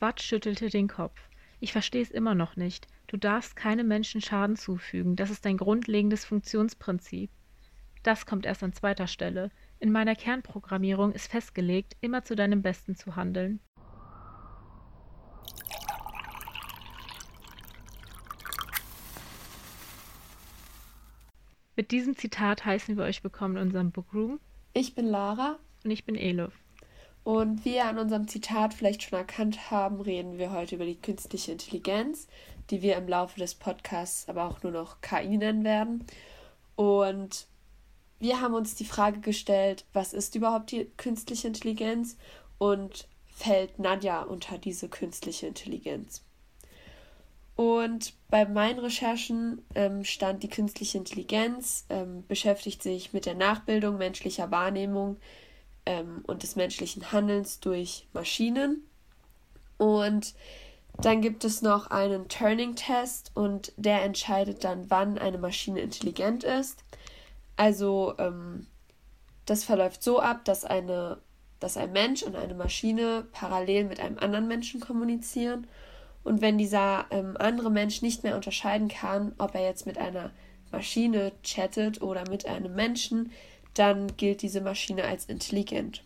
Watt 0.00 0.22
schüttelte 0.22 0.68
den 0.68 0.86
Kopf. 0.86 1.20
Ich 1.60 1.72
verstehe 1.72 2.02
es 2.02 2.10
immer 2.10 2.34
noch 2.34 2.56
nicht. 2.56 2.86
Du 3.08 3.16
darfst 3.16 3.56
keinem 3.56 3.88
Menschen 3.88 4.20
Schaden 4.20 4.54
zufügen. 4.54 5.16
Das 5.16 5.30
ist 5.30 5.44
dein 5.44 5.56
grundlegendes 5.56 6.24
Funktionsprinzip. 6.24 7.30
Das 8.04 8.26
kommt 8.26 8.46
erst 8.46 8.62
an 8.62 8.72
zweiter 8.72 9.08
Stelle. 9.08 9.50
In 9.80 9.90
meiner 9.90 10.14
Kernprogrammierung 10.14 11.12
ist 11.12 11.28
festgelegt, 11.28 11.96
immer 12.00 12.22
zu 12.22 12.36
deinem 12.36 12.62
Besten 12.62 12.94
zu 12.94 13.16
handeln. 13.16 13.60
Mit 21.74 21.90
diesem 21.90 22.16
Zitat 22.16 22.64
heißen 22.64 22.96
wir 22.96 23.04
euch 23.04 23.22
willkommen 23.24 23.56
in 23.56 23.62
unserem 23.62 23.90
Bookroom. 23.90 24.40
Ich 24.74 24.94
bin 24.94 25.06
Lara. 25.06 25.58
Und 25.84 25.90
ich 25.92 26.04
bin 26.04 26.16
Elif. 26.16 26.52
Und 27.28 27.66
wie 27.66 27.74
ihr 27.74 27.84
an 27.84 27.98
unserem 27.98 28.26
Zitat 28.26 28.72
vielleicht 28.72 29.02
schon 29.02 29.18
erkannt 29.18 29.70
haben, 29.70 30.00
reden 30.00 30.38
wir 30.38 30.50
heute 30.50 30.76
über 30.76 30.86
die 30.86 30.94
künstliche 30.94 31.52
Intelligenz, 31.52 32.26
die 32.70 32.80
wir 32.80 32.96
im 32.96 33.06
Laufe 33.06 33.38
des 33.38 33.54
Podcasts 33.54 34.26
aber 34.30 34.46
auch 34.46 34.62
nur 34.62 34.72
noch 34.72 35.02
KI 35.02 35.36
nennen 35.36 35.62
werden. 35.62 36.06
Und 36.74 37.46
wir 38.18 38.40
haben 38.40 38.54
uns 38.54 38.76
die 38.76 38.86
Frage 38.86 39.20
gestellt, 39.20 39.84
was 39.92 40.14
ist 40.14 40.36
überhaupt 40.36 40.70
die 40.70 40.86
künstliche 40.96 41.48
Intelligenz 41.48 42.16
und 42.56 43.06
fällt 43.26 43.78
Nadja 43.78 44.22
unter 44.22 44.56
diese 44.56 44.88
künstliche 44.88 45.48
Intelligenz? 45.48 46.22
Und 47.56 48.14
bei 48.30 48.46
meinen 48.46 48.78
Recherchen 48.78 49.60
ähm, 49.74 50.02
stand 50.02 50.42
die 50.44 50.48
künstliche 50.48 50.96
Intelligenz, 50.96 51.84
ähm, 51.90 52.24
beschäftigt 52.26 52.82
sich 52.82 53.12
mit 53.12 53.26
der 53.26 53.34
Nachbildung 53.34 53.98
menschlicher 53.98 54.50
Wahrnehmung 54.50 55.18
ähm, 55.88 56.22
und 56.26 56.42
des 56.42 56.54
menschlichen 56.54 57.10
Handelns 57.12 57.60
durch 57.60 58.06
Maschinen. 58.12 58.86
Und 59.78 60.34
dann 61.00 61.22
gibt 61.22 61.44
es 61.44 61.62
noch 61.62 61.86
einen 61.90 62.28
Turning-Test 62.28 63.30
und 63.34 63.72
der 63.76 64.02
entscheidet 64.02 64.64
dann, 64.64 64.90
wann 64.90 65.16
eine 65.16 65.38
Maschine 65.38 65.80
intelligent 65.80 66.44
ist. 66.44 66.84
Also 67.56 68.14
ähm, 68.18 68.66
das 69.46 69.64
verläuft 69.64 70.02
so 70.02 70.20
ab, 70.20 70.44
dass 70.44 70.64
eine 70.64 71.18
dass 71.60 71.76
ein 71.76 71.90
Mensch 71.90 72.22
und 72.22 72.36
eine 72.36 72.54
Maschine 72.54 73.26
parallel 73.32 73.86
mit 73.86 73.98
einem 73.98 74.16
anderen 74.18 74.46
Menschen 74.46 74.78
kommunizieren 74.78 75.66
und 76.22 76.40
wenn 76.40 76.56
dieser 76.56 77.06
ähm, 77.10 77.36
andere 77.36 77.68
Mensch 77.68 78.00
nicht 78.00 78.22
mehr 78.22 78.36
unterscheiden 78.36 78.86
kann, 78.86 79.34
ob 79.38 79.56
er 79.56 79.62
jetzt 79.62 79.86
mit 79.86 79.98
einer 79.98 80.30
Maschine 80.70 81.32
chattet 81.42 82.00
oder 82.00 82.28
mit 82.30 82.46
einem 82.46 82.76
Menschen, 82.76 83.32
dann 83.74 84.16
gilt 84.16 84.42
diese 84.42 84.60
Maschine 84.60 85.04
als 85.04 85.26
intelligent. 85.26 86.02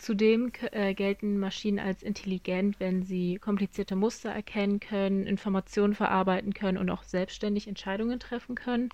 Zudem 0.00 0.50
äh, 0.72 0.94
gelten 0.94 1.38
Maschinen 1.38 1.78
als 1.78 2.02
intelligent, 2.02 2.80
wenn 2.80 3.02
sie 3.02 3.36
komplizierte 3.36 3.96
Muster 3.96 4.30
erkennen 4.30 4.80
können, 4.80 5.26
Informationen 5.26 5.94
verarbeiten 5.94 6.52
können 6.52 6.78
und 6.78 6.90
auch 6.90 7.04
selbstständig 7.04 7.68
Entscheidungen 7.68 8.18
treffen 8.18 8.56
können. 8.56 8.88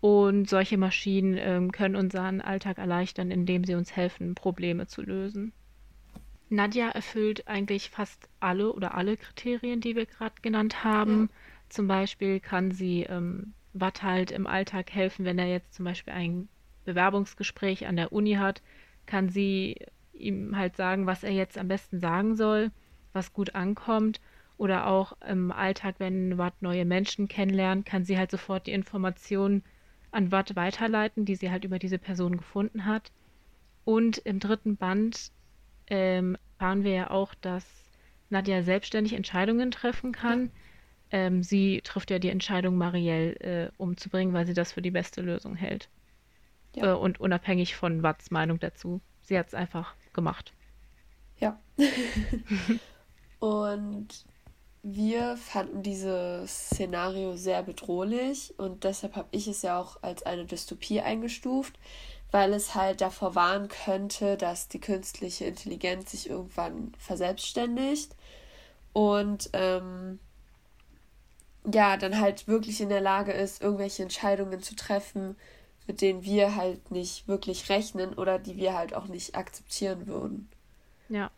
Und 0.00 0.48
solche 0.48 0.78
Maschinen 0.78 1.36
ähm, 1.38 1.72
können 1.72 1.94
unseren 1.94 2.40
Alltag 2.40 2.78
erleichtern, 2.78 3.30
indem 3.30 3.64
sie 3.64 3.74
uns 3.74 3.94
helfen, 3.94 4.34
Probleme 4.34 4.86
zu 4.86 5.02
lösen. 5.02 5.52
Nadja 6.48 6.88
erfüllt 6.88 7.46
eigentlich 7.46 7.90
fast 7.90 8.28
alle 8.40 8.72
oder 8.72 8.94
alle 8.94 9.16
Kriterien, 9.16 9.80
die 9.80 9.94
wir 9.94 10.06
gerade 10.06 10.34
genannt 10.42 10.82
haben. 10.82 11.28
Ja. 11.30 11.36
Zum 11.68 11.86
Beispiel 11.86 12.40
kann 12.40 12.72
sie 12.72 13.04
ähm, 13.04 13.52
Watt 13.72 14.02
halt 14.02 14.32
im 14.32 14.48
Alltag 14.48 14.90
helfen, 14.92 15.24
wenn 15.24 15.38
er 15.38 15.46
jetzt 15.46 15.74
zum 15.74 15.84
Beispiel 15.84 16.12
ein 16.12 16.48
Bewerbungsgespräch 16.84 17.86
an 17.86 17.96
der 17.96 18.12
Uni 18.12 18.34
hat, 18.34 18.62
kann 19.06 19.28
sie 19.28 19.76
ihm 20.12 20.56
halt 20.56 20.76
sagen, 20.76 21.06
was 21.06 21.24
er 21.24 21.32
jetzt 21.32 21.58
am 21.58 21.68
besten 21.68 22.00
sagen 22.00 22.36
soll, 22.36 22.70
was 23.12 23.32
gut 23.32 23.54
ankommt. 23.54 24.20
Oder 24.56 24.88
auch 24.88 25.16
im 25.26 25.52
Alltag, 25.52 25.94
wenn 25.98 26.36
Watt 26.36 26.60
neue 26.60 26.84
Menschen 26.84 27.28
kennenlernt, 27.28 27.86
kann 27.86 28.04
sie 28.04 28.18
halt 28.18 28.30
sofort 28.30 28.66
die 28.66 28.72
Informationen 28.72 29.62
an 30.10 30.32
Watt 30.32 30.54
weiterleiten, 30.54 31.24
die 31.24 31.34
sie 31.34 31.50
halt 31.50 31.64
über 31.64 31.78
diese 31.78 31.98
Person 31.98 32.36
gefunden 32.36 32.84
hat. 32.84 33.10
Und 33.84 34.18
im 34.18 34.38
dritten 34.38 34.76
Band 34.76 35.32
ähm, 35.86 36.36
erfahren 36.58 36.84
wir 36.84 36.92
ja 36.92 37.10
auch, 37.10 37.34
dass 37.34 37.64
Nadja 38.28 38.62
selbstständig 38.62 39.14
Entscheidungen 39.14 39.70
treffen 39.70 40.12
kann. 40.12 40.46
Ja. 40.46 40.50
Ähm, 41.12 41.42
sie 41.42 41.80
trifft 41.82 42.10
ja 42.10 42.18
die 42.18 42.28
Entscheidung, 42.28 42.76
Marielle 42.76 43.40
äh, 43.40 43.70
umzubringen, 43.78 44.34
weil 44.34 44.46
sie 44.46 44.54
das 44.54 44.72
für 44.72 44.82
die 44.82 44.90
beste 44.90 45.22
Lösung 45.22 45.56
hält. 45.56 45.88
Ja. 46.74 46.92
Äh, 46.92 46.96
und 46.96 47.20
unabhängig 47.20 47.76
von 47.76 48.02
Watts 48.02 48.30
Meinung 48.30 48.58
dazu. 48.58 49.00
Sie 49.22 49.38
hat 49.38 49.48
es 49.48 49.54
einfach 49.54 49.94
gemacht. 50.12 50.52
Ja. 51.38 51.58
und 53.38 54.08
wir 54.82 55.36
fanden 55.36 55.82
dieses 55.82 56.50
Szenario 56.50 57.36
sehr 57.36 57.62
bedrohlich 57.62 58.54
und 58.58 58.84
deshalb 58.84 59.16
habe 59.16 59.28
ich 59.30 59.46
es 59.46 59.62
ja 59.62 59.78
auch 59.78 60.02
als 60.02 60.22
eine 60.22 60.46
Dystopie 60.46 61.00
eingestuft, 61.00 61.78
weil 62.30 62.54
es 62.54 62.74
halt 62.74 63.00
davor 63.00 63.34
warnen 63.34 63.68
könnte, 63.68 64.36
dass 64.36 64.68
die 64.68 64.80
künstliche 64.80 65.44
Intelligenz 65.44 66.12
sich 66.12 66.30
irgendwann 66.30 66.92
verselbstständigt 66.98 68.16
und 68.92 69.50
ähm, 69.52 70.18
ja, 71.70 71.98
dann 71.98 72.18
halt 72.18 72.48
wirklich 72.48 72.80
in 72.80 72.88
der 72.88 73.02
Lage 73.02 73.32
ist, 73.32 73.62
irgendwelche 73.62 74.02
Entscheidungen 74.02 74.62
zu 74.62 74.74
treffen, 74.76 75.36
mit 75.90 76.02
denen 76.02 76.22
wir 76.22 76.54
halt 76.54 76.92
nicht 76.92 77.26
wirklich 77.26 77.68
rechnen 77.68 78.14
oder 78.14 78.38
die 78.38 78.56
wir 78.56 78.74
halt 78.74 78.94
auch 78.94 79.08
nicht 79.08 79.34
akzeptieren 79.34 80.06
würden. 80.06 80.48
Ja, 81.08 81.32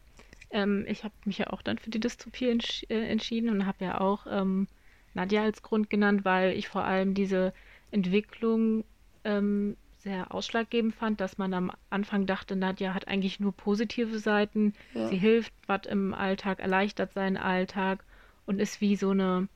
ähm, 0.51 0.85
ich 0.87 1.05
habe 1.05 1.15
mich 1.25 1.39
ja 1.39 1.47
auch 1.47 1.63
dann 1.63 1.79
für 1.79 1.89
die 1.89 2.01
Dystopie 2.01 2.51
entsch 2.51 2.85
äh, 2.91 3.09
entschieden 3.09 3.49
und 3.49 3.65
habe 3.65 3.83
ja 3.87 3.99
auch 3.99 4.27
ähm, 4.29 4.69
Nadja 5.15 5.43
als 5.43 5.63
Grund 5.63 5.89
genannt, 5.89 6.27
weil 6.27 6.53
ich 6.53 6.69
vor 6.69 6.85
allem 6.85 7.15
diese 7.15 7.55
Entwicklung 7.93 8.85
ähm, 9.25 9.79
sehr 10.01 10.35
ausschlaggebend 10.35 10.95
fand, 10.95 11.23
dass 11.23 11.39
man 11.39 11.55
am 11.55 11.73
Anfang 11.89 12.27
dachte, 12.27 12.55
Nadja 12.55 12.93
hat 12.93 13.09
eigentlich 13.09 13.41
nur 13.41 13.53
positive 13.53 14.19
Seiten. 14.19 14.75
Ja. 14.93 15.09
Sie 15.09 15.17
hilft 15.17 15.55
was 15.67 15.87
im 15.87 16.13
Alltag, 16.13 16.61
erleichtert 16.61 17.15
seinen 17.15 17.39
Alltag 17.39 18.05
und 18.45 18.61
ist 18.61 18.83
wie 18.83 18.97
so 18.97 19.13
eine 19.13 19.49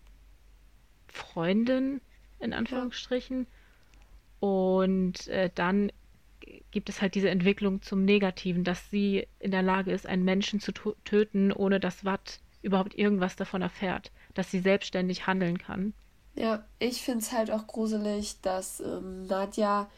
Freundin, 1.06 2.00
in 2.40 2.54
Anführungsstrichen. 2.54 3.40
Ja. 3.40 3.46
Und 4.40 5.28
äh, 5.28 5.50
dann 5.54 5.90
gibt 6.70 6.88
es 6.88 7.00
halt 7.00 7.14
diese 7.14 7.30
Entwicklung 7.30 7.82
zum 7.82 8.04
Negativen, 8.04 8.64
dass 8.64 8.90
sie 8.90 9.26
in 9.38 9.50
der 9.50 9.62
Lage 9.62 9.92
ist, 9.92 10.06
einen 10.06 10.24
Menschen 10.24 10.60
zu 10.60 10.72
töten, 10.72 11.52
ohne 11.52 11.80
dass 11.80 12.04
Watt 12.04 12.40
überhaupt 12.62 12.94
irgendwas 12.94 13.36
davon 13.36 13.62
erfährt, 13.62 14.10
dass 14.34 14.50
sie 14.50 14.60
selbstständig 14.60 15.26
handeln 15.26 15.58
kann. 15.58 15.94
Ja, 16.34 16.64
ich 16.78 17.00
finde 17.00 17.20
es 17.20 17.32
halt 17.32 17.50
auch 17.50 17.66
gruselig, 17.66 18.40
dass 18.42 18.80
ähm, 18.80 19.26
Nadja 19.26 19.88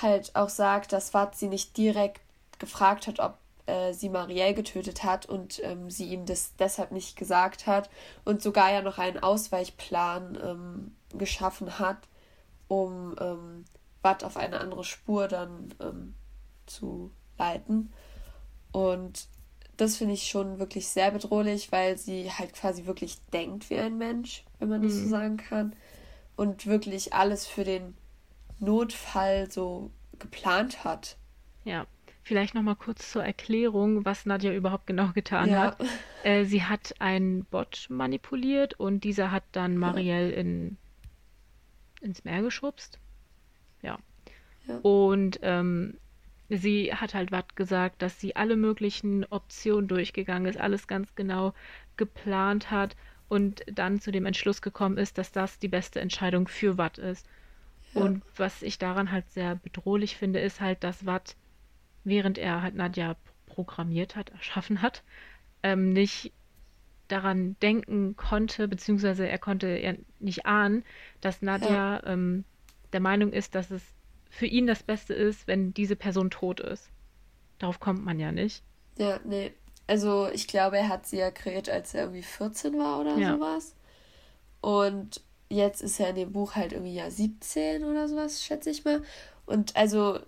halt 0.00 0.34
auch 0.34 0.48
sagt, 0.48 0.92
dass 0.92 1.12
Watt 1.12 1.36
sie 1.36 1.48
nicht 1.48 1.76
direkt 1.76 2.22
gefragt 2.58 3.06
hat, 3.06 3.20
ob 3.20 3.36
äh, 3.66 3.92
sie 3.92 4.08
Marielle 4.08 4.54
getötet 4.54 5.04
hat 5.04 5.26
und 5.26 5.60
ähm, 5.62 5.90
sie 5.90 6.06
ihm 6.06 6.26
das 6.26 6.54
deshalb 6.56 6.92
nicht 6.92 7.16
gesagt 7.16 7.66
hat 7.66 7.90
und 8.24 8.42
sogar 8.42 8.72
ja 8.72 8.82
noch 8.82 8.98
einen 8.98 9.18
Ausweichplan 9.18 10.38
ähm, 10.42 10.96
geschaffen 11.18 11.78
hat, 11.78 11.98
um 12.74 13.14
ähm, 13.20 13.64
Watt 14.02 14.24
auf 14.24 14.36
eine 14.36 14.60
andere 14.60 14.84
Spur 14.84 15.28
dann 15.28 15.74
ähm, 15.80 16.14
zu 16.66 17.10
leiten. 17.38 17.92
Und 18.72 19.28
das 19.76 19.96
finde 19.96 20.14
ich 20.14 20.28
schon 20.28 20.58
wirklich 20.58 20.88
sehr 20.88 21.10
bedrohlich, 21.10 21.72
weil 21.72 21.98
sie 21.98 22.30
halt 22.30 22.52
quasi 22.54 22.86
wirklich 22.86 23.18
denkt 23.32 23.70
wie 23.70 23.78
ein 23.78 23.98
Mensch, 23.98 24.44
wenn 24.58 24.68
man 24.68 24.82
das 24.82 24.94
mhm. 24.94 25.02
so 25.02 25.08
sagen 25.08 25.36
kann. 25.36 25.76
Und 26.36 26.66
wirklich 26.66 27.14
alles 27.14 27.46
für 27.46 27.64
den 27.64 27.94
Notfall 28.58 29.50
so 29.50 29.90
geplant 30.18 30.84
hat. 30.84 31.16
Ja, 31.64 31.86
vielleicht 32.22 32.54
noch 32.54 32.62
mal 32.62 32.74
kurz 32.74 33.10
zur 33.10 33.24
Erklärung, 33.24 34.04
was 34.04 34.26
Nadja 34.26 34.52
überhaupt 34.52 34.86
genau 34.86 35.10
getan 35.14 35.50
ja. 35.50 35.62
hat. 35.62 35.84
Äh, 36.24 36.44
sie 36.44 36.62
hat 36.62 36.94
einen 37.00 37.44
Bot 37.44 37.86
manipuliert 37.90 38.80
und 38.80 39.04
dieser 39.04 39.30
hat 39.30 39.44
dann 39.52 39.76
Marielle 39.76 40.32
in, 40.32 40.78
ins 42.04 42.24
Meer 42.24 42.42
geschubst. 42.42 42.98
Ja. 43.82 43.98
ja. 44.66 44.78
Und 44.82 45.40
ähm, 45.42 45.98
sie 46.48 46.94
hat 46.94 47.14
halt 47.14 47.32
was 47.32 47.44
gesagt, 47.54 48.02
dass 48.02 48.20
sie 48.20 48.36
alle 48.36 48.56
möglichen 48.56 49.24
Optionen 49.24 49.88
durchgegangen 49.88 50.46
ist, 50.46 50.58
alles 50.58 50.86
ganz 50.86 51.14
genau 51.14 51.54
geplant 51.96 52.70
hat 52.70 52.96
und 53.28 53.64
dann 53.66 54.00
zu 54.00 54.12
dem 54.12 54.26
Entschluss 54.26 54.62
gekommen 54.62 54.98
ist, 54.98 55.18
dass 55.18 55.32
das 55.32 55.58
die 55.58 55.68
beste 55.68 56.00
Entscheidung 56.00 56.48
für 56.48 56.78
Watt 56.78 56.98
ist. 56.98 57.26
Und 57.94 58.22
was 58.36 58.62
ich 58.62 58.78
daran 58.78 59.12
halt 59.12 59.30
sehr 59.30 59.54
bedrohlich 59.54 60.16
finde, 60.16 60.40
ist 60.40 60.60
halt, 60.60 60.82
dass 60.82 61.06
Watt, 61.06 61.36
während 62.02 62.38
er 62.38 62.60
halt 62.60 62.74
Nadja 62.74 63.16
programmiert 63.46 64.16
hat, 64.16 64.30
erschaffen 64.30 64.82
hat, 64.82 65.04
ähm, 65.62 65.92
nicht 65.92 66.32
daran 67.08 67.56
denken 67.60 68.16
konnte, 68.16 68.68
beziehungsweise 68.68 69.28
er 69.28 69.38
konnte 69.38 69.78
ja 69.78 69.94
nicht 70.20 70.46
ahnen, 70.46 70.84
dass 71.20 71.42
Nadja 71.42 71.96
ja. 71.96 72.06
ähm, 72.06 72.44
der 72.92 73.00
Meinung 73.00 73.32
ist, 73.32 73.54
dass 73.54 73.70
es 73.70 73.82
für 74.30 74.46
ihn 74.46 74.66
das 74.66 74.82
Beste 74.82 75.14
ist, 75.14 75.46
wenn 75.46 75.74
diese 75.74 75.96
Person 75.96 76.30
tot 76.30 76.60
ist. 76.60 76.90
Darauf 77.58 77.78
kommt 77.78 78.04
man 78.04 78.18
ja 78.18 78.32
nicht. 78.32 78.62
Ja, 78.98 79.20
nee. 79.24 79.52
also 79.86 80.28
ich 80.32 80.48
glaube, 80.48 80.78
er 80.78 80.88
hat 80.88 81.06
sie 81.06 81.18
ja 81.18 81.30
kreiert, 81.30 81.68
als 81.68 81.94
er 81.94 82.02
irgendwie 82.02 82.22
14 82.22 82.78
war 82.78 83.00
oder 83.00 83.16
ja. 83.16 83.34
sowas. 83.34 83.74
Und 84.60 85.22
jetzt 85.48 85.82
ist 85.82 86.00
er 86.00 86.10
in 86.10 86.16
dem 86.16 86.32
Buch 86.32 86.54
halt 86.54 86.72
irgendwie 86.72 86.94
ja 86.94 87.10
17 87.10 87.84
oder 87.84 88.08
sowas, 88.08 88.42
schätze 88.42 88.70
ich 88.70 88.84
mal. 88.84 89.02
Und 89.46 89.76
also 89.76 90.18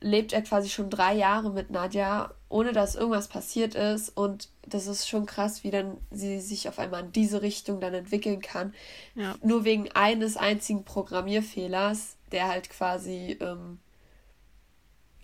lebt 0.00 0.32
er 0.32 0.42
quasi 0.42 0.68
schon 0.68 0.90
drei 0.90 1.14
Jahre 1.14 1.50
mit 1.50 1.70
Nadja, 1.70 2.34
ohne 2.54 2.72
dass 2.72 2.94
irgendwas 2.94 3.26
passiert 3.26 3.74
ist. 3.74 4.10
Und 4.10 4.48
das 4.64 4.86
ist 4.86 5.08
schon 5.08 5.26
krass, 5.26 5.64
wie 5.64 5.72
dann 5.72 5.96
sie 6.12 6.38
sich 6.38 6.68
auf 6.68 6.78
einmal 6.78 7.02
in 7.02 7.10
diese 7.10 7.42
Richtung 7.42 7.80
dann 7.80 7.94
entwickeln 7.94 8.40
kann. 8.40 8.72
Ja. 9.16 9.34
Nur 9.42 9.64
wegen 9.64 9.90
eines 9.90 10.36
einzigen 10.36 10.84
Programmierfehlers, 10.84 12.16
der 12.30 12.46
halt 12.46 12.70
quasi 12.70 13.36
ähm, 13.40 13.80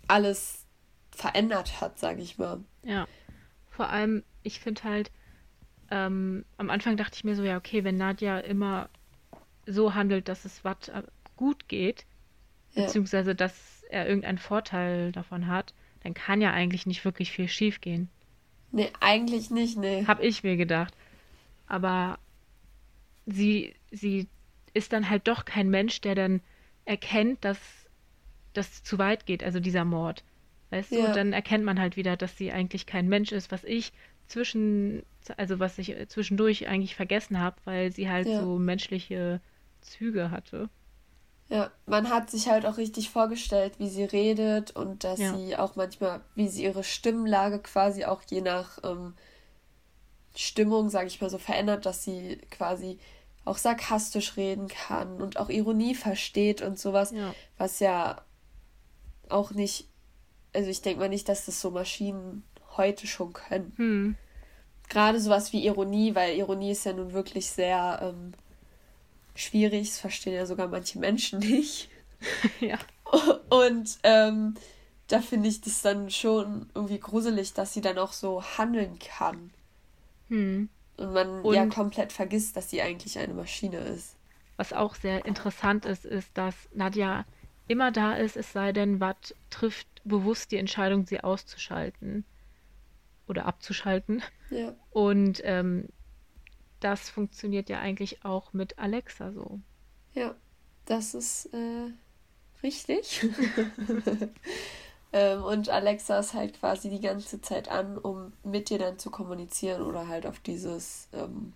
alles 0.08 0.64
verändert 1.12 1.80
hat, 1.80 2.00
sage 2.00 2.20
ich 2.20 2.36
mal. 2.36 2.64
Ja. 2.82 3.06
Vor 3.68 3.90
allem, 3.90 4.24
ich 4.42 4.58
finde 4.58 4.82
halt, 4.82 5.12
ähm, 5.92 6.44
am 6.56 6.68
Anfang 6.68 6.96
dachte 6.96 7.14
ich 7.14 7.22
mir 7.22 7.36
so, 7.36 7.44
ja, 7.44 7.58
okay, 7.58 7.84
wenn 7.84 7.96
Nadja 7.96 8.40
immer 8.40 8.88
so 9.66 9.94
handelt, 9.94 10.26
dass 10.26 10.44
es 10.44 10.64
Watt 10.64 10.88
äh, 10.88 11.04
gut 11.36 11.68
geht, 11.68 12.06
ja. 12.72 12.86
beziehungsweise 12.86 13.36
dass 13.36 13.84
er 13.88 14.08
irgendeinen 14.08 14.38
Vorteil 14.38 15.12
davon 15.12 15.46
hat, 15.46 15.74
dann 16.02 16.14
kann 16.14 16.40
ja 16.40 16.52
eigentlich 16.52 16.86
nicht 16.86 17.04
wirklich 17.04 17.30
viel 17.30 17.48
schiefgehen. 17.48 18.08
Nee, 18.72 18.90
eigentlich 19.00 19.50
nicht, 19.50 19.76
nee. 19.76 20.04
Hab 20.06 20.22
ich 20.22 20.42
mir 20.42 20.56
gedacht. 20.56 20.94
Aber 21.66 22.18
sie, 23.26 23.74
sie 23.90 24.28
ist 24.74 24.92
dann 24.92 25.10
halt 25.10 25.28
doch 25.28 25.44
kein 25.44 25.68
Mensch, 25.70 26.00
der 26.00 26.14
dann 26.14 26.40
erkennt, 26.84 27.44
dass 27.44 27.58
das 28.52 28.82
zu 28.82 28.98
weit 28.98 29.26
geht, 29.26 29.44
also 29.44 29.60
dieser 29.60 29.84
Mord. 29.84 30.24
Weißt 30.70 30.92
ja. 30.92 31.06
du, 31.06 31.12
dann 31.12 31.32
erkennt 31.32 31.64
man 31.64 31.80
halt 31.80 31.96
wieder, 31.96 32.16
dass 32.16 32.36
sie 32.36 32.52
eigentlich 32.52 32.86
kein 32.86 33.08
Mensch 33.08 33.32
ist, 33.32 33.50
was 33.50 33.64
ich 33.64 33.92
zwischen, 34.26 35.02
also 35.36 35.58
was 35.58 35.78
ich 35.78 35.94
zwischendurch 36.08 36.68
eigentlich 36.68 36.94
vergessen 36.94 37.40
habe, 37.40 37.56
weil 37.64 37.92
sie 37.92 38.08
halt 38.08 38.28
ja. 38.28 38.40
so 38.40 38.58
menschliche 38.58 39.40
Züge 39.80 40.30
hatte. 40.30 40.68
Ja, 41.50 41.72
man 41.86 42.08
hat 42.10 42.30
sich 42.30 42.48
halt 42.48 42.64
auch 42.64 42.76
richtig 42.76 43.10
vorgestellt, 43.10 43.74
wie 43.78 43.88
sie 43.88 44.04
redet 44.04 44.70
und 44.70 45.02
dass 45.02 45.18
ja. 45.18 45.36
sie 45.36 45.56
auch 45.56 45.74
manchmal, 45.74 46.20
wie 46.36 46.46
sie 46.46 46.62
ihre 46.62 46.84
Stimmlage 46.84 47.58
quasi 47.58 48.04
auch 48.04 48.22
je 48.30 48.40
nach 48.40 48.78
ähm, 48.84 49.14
Stimmung, 50.36 50.90
sage 50.90 51.08
ich 51.08 51.20
mal 51.20 51.28
so, 51.28 51.38
verändert, 51.38 51.86
dass 51.86 52.04
sie 52.04 52.40
quasi 52.52 53.00
auch 53.44 53.58
sarkastisch 53.58 54.36
reden 54.36 54.68
kann 54.68 55.20
und 55.20 55.38
auch 55.38 55.48
Ironie 55.48 55.96
versteht 55.96 56.62
und 56.62 56.78
sowas, 56.78 57.10
ja. 57.10 57.34
was 57.58 57.80
ja 57.80 58.22
auch 59.28 59.50
nicht, 59.50 59.88
also 60.52 60.70
ich 60.70 60.82
denke 60.82 61.00
mal 61.00 61.08
nicht, 61.08 61.28
dass 61.28 61.46
das 61.46 61.60
so 61.60 61.72
Maschinen 61.72 62.44
heute 62.76 63.08
schon 63.08 63.32
können. 63.32 63.72
Hm. 63.76 64.16
Gerade 64.88 65.20
sowas 65.20 65.52
wie 65.52 65.66
Ironie, 65.66 66.14
weil 66.14 66.36
Ironie 66.36 66.70
ist 66.70 66.84
ja 66.84 66.92
nun 66.92 67.12
wirklich 67.12 67.50
sehr 67.50 67.98
ähm, 68.02 68.34
schwierig, 69.34 69.88
das 69.88 69.98
verstehen 69.98 70.34
ja 70.34 70.46
sogar 70.46 70.68
manche 70.68 70.98
Menschen 70.98 71.38
nicht. 71.40 71.88
ja. 72.60 72.78
Und 73.48 73.98
ähm, 74.02 74.54
da 75.08 75.20
finde 75.20 75.48
ich 75.48 75.60
das 75.60 75.82
dann 75.82 76.10
schon 76.10 76.70
irgendwie 76.74 77.00
gruselig, 77.00 77.52
dass 77.54 77.72
sie 77.72 77.80
dann 77.80 77.98
auch 77.98 78.12
so 78.12 78.42
handeln 78.42 78.98
kann. 78.98 79.50
Hm. 80.28 80.68
Und 80.96 81.12
man 81.12 81.42
Und 81.42 81.54
ja 81.54 81.66
komplett 81.66 82.12
vergisst, 82.12 82.56
dass 82.56 82.70
sie 82.70 82.82
eigentlich 82.82 83.18
eine 83.18 83.34
Maschine 83.34 83.78
ist. 83.78 84.16
Was 84.56 84.72
auch 84.72 84.94
sehr 84.94 85.24
interessant 85.24 85.86
ist, 85.86 86.04
ist, 86.04 86.36
dass 86.36 86.54
Nadja 86.74 87.24
immer 87.66 87.90
da 87.90 88.14
ist, 88.14 88.36
es 88.36 88.52
sei 88.52 88.72
denn, 88.72 89.00
Watt 89.00 89.34
trifft 89.48 89.88
bewusst 90.04 90.52
die 90.52 90.58
Entscheidung, 90.58 91.06
sie 91.06 91.20
auszuschalten 91.20 92.24
oder 93.26 93.46
abzuschalten. 93.46 94.22
Ja. 94.50 94.74
Und 94.90 95.40
ähm, 95.44 95.88
das 96.80 97.08
funktioniert 97.08 97.68
ja 97.68 97.78
eigentlich 97.78 98.24
auch 98.24 98.52
mit 98.52 98.78
Alexa 98.78 99.32
so. 99.32 99.60
Ja, 100.14 100.34
das 100.86 101.14
ist 101.14 101.46
äh, 101.52 101.92
richtig. 102.62 103.26
ähm, 105.12 105.42
und 105.44 105.68
Alexa 105.68 106.18
ist 106.18 106.34
halt 106.34 106.58
quasi 106.58 106.90
die 106.90 107.00
ganze 107.00 107.40
Zeit 107.40 107.68
an, 107.68 107.98
um 107.98 108.32
mit 108.42 108.70
dir 108.70 108.78
dann 108.78 108.98
zu 108.98 109.10
kommunizieren 109.10 109.82
oder 109.82 110.08
halt 110.08 110.26
auf 110.26 110.40
dieses 110.40 111.08
ähm, 111.12 111.52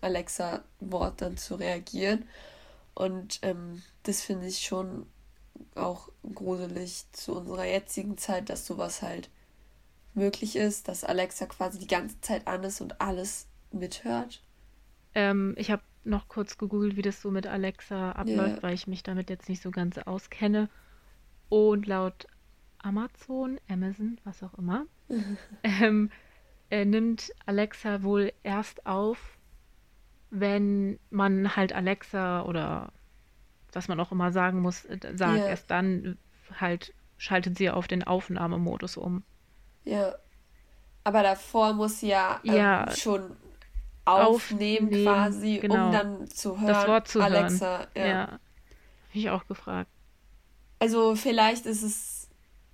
Alexa-Wort 0.00 1.22
dann 1.22 1.36
zu 1.36 1.54
reagieren. 1.54 2.28
Und 2.94 3.40
ähm, 3.42 3.82
das 4.04 4.22
finde 4.22 4.46
ich 4.46 4.60
schon 4.60 5.06
auch 5.74 6.08
gruselig 6.34 7.06
zu 7.12 7.36
unserer 7.36 7.64
jetzigen 7.64 8.18
Zeit, 8.18 8.48
dass 8.48 8.66
sowas 8.66 9.02
halt 9.02 9.30
möglich 10.14 10.56
ist, 10.56 10.88
dass 10.88 11.04
Alexa 11.04 11.46
quasi 11.46 11.78
die 11.78 11.86
ganze 11.86 12.20
Zeit 12.20 12.46
an 12.46 12.62
ist 12.64 12.80
und 12.80 13.00
alles 13.00 13.46
mithört. 13.72 14.42
Ähm, 15.14 15.54
ich 15.56 15.70
habe 15.70 15.82
noch 16.04 16.28
kurz 16.28 16.58
gegoogelt, 16.58 16.96
wie 16.96 17.02
das 17.02 17.20
so 17.20 17.30
mit 17.30 17.46
Alexa 17.46 18.12
abläuft, 18.12 18.56
yeah. 18.56 18.62
weil 18.62 18.74
ich 18.74 18.86
mich 18.86 19.02
damit 19.02 19.30
jetzt 19.30 19.48
nicht 19.48 19.62
so 19.62 19.70
ganz 19.70 19.98
auskenne. 19.98 20.68
Und 21.48 21.86
laut 21.86 22.26
Amazon, 22.78 23.58
Amazon, 23.68 24.18
was 24.24 24.42
auch 24.42 24.54
immer, 24.54 24.86
ähm, 25.62 26.10
äh, 26.70 26.84
nimmt 26.84 27.32
Alexa 27.46 28.02
wohl 28.02 28.32
erst 28.42 28.86
auf, 28.86 29.38
wenn 30.30 30.98
man 31.10 31.56
halt 31.56 31.72
Alexa 31.72 32.42
oder 32.42 32.92
was 33.72 33.88
man 33.88 33.98
auch 34.00 34.12
immer 34.12 34.32
sagen 34.32 34.60
muss, 34.60 34.84
äh, 34.84 34.98
sagt, 35.14 35.38
yeah. 35.38 35.48
erst 35.48 35.70
dann 35.70 36.18
halt 36.58 36.92
schaltet 37.16 37.56
sie 37.56 37.70
auf 37.70 37.88
den 37.88 38.02
Aufnahmemodus 38.02 38.96
um. 38.96 39.22
Ja. 39.84 40.14
Aber 41.04 41.22
davor 41.22 41.74
muss 41.74 42.00
sie 42.00 42.08
ja, 42.08 42.40
ähm, 42.44 42.54
ja 42.54 42.90
schon 42.90 43.36
aufnehmen, 44.04 44.86
aufnehmen 44.86 45.04
quasi, 45.04 45.58
genau. 45.58 45.86
um 45.86 45.92
dann 45.92 46.28
zu 46.28 46.60
hören, 46.60 46.66
das 46.66 46.86
Wort 46.88 47.08
zu 47.08 47.20
Alexa. 47.20 47.78
Hören. 47.78 47.88
Ja. 47.96 48.06
ja. 48.06 48.26
Habe 48.26 48.40
ich 49.12 49.30
auch 49.30 49.46
gefragt. 49.46 49.90
Also 50.78 51.16
vielleicht 51.16 51.66
ist 51.66 51.82
es 51.82 52.28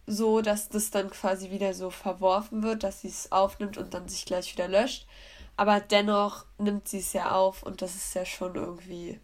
so, 0.07 0.41
dass 0.41 0.69
das 0.69 0.91
dann 0.91 1.11
quasi 1.11 1.51
wieder 1.51 1.75
so 1.75 1.91
verworfen 1.91 2.63
wird, 2.63 2.83
dass 2.83 3.03
sie 3.03 3.09
es 3.09 3.31
aufnimmt 3.31 3.79
und 3.79 3.95
dann 3.95 4.09
sich 4.09 4.25
gleich 4.25 4.53
wieder 4.53 4.69
löscht. 4.69 5.07
Aber 5.57 5.81
dennoch 5.81 6.47
nimmt 6.59 6.89
sie 6.89 6.99
es 6.99 7.13
ja 7.13 7.33
auf 7.33 7.63
und 7.63 7.83
das 7.83 7.95
ist 7.95 8.15
ja 8.15 8.25
schon 8.25 8.55
irgendwie 8.55 9.21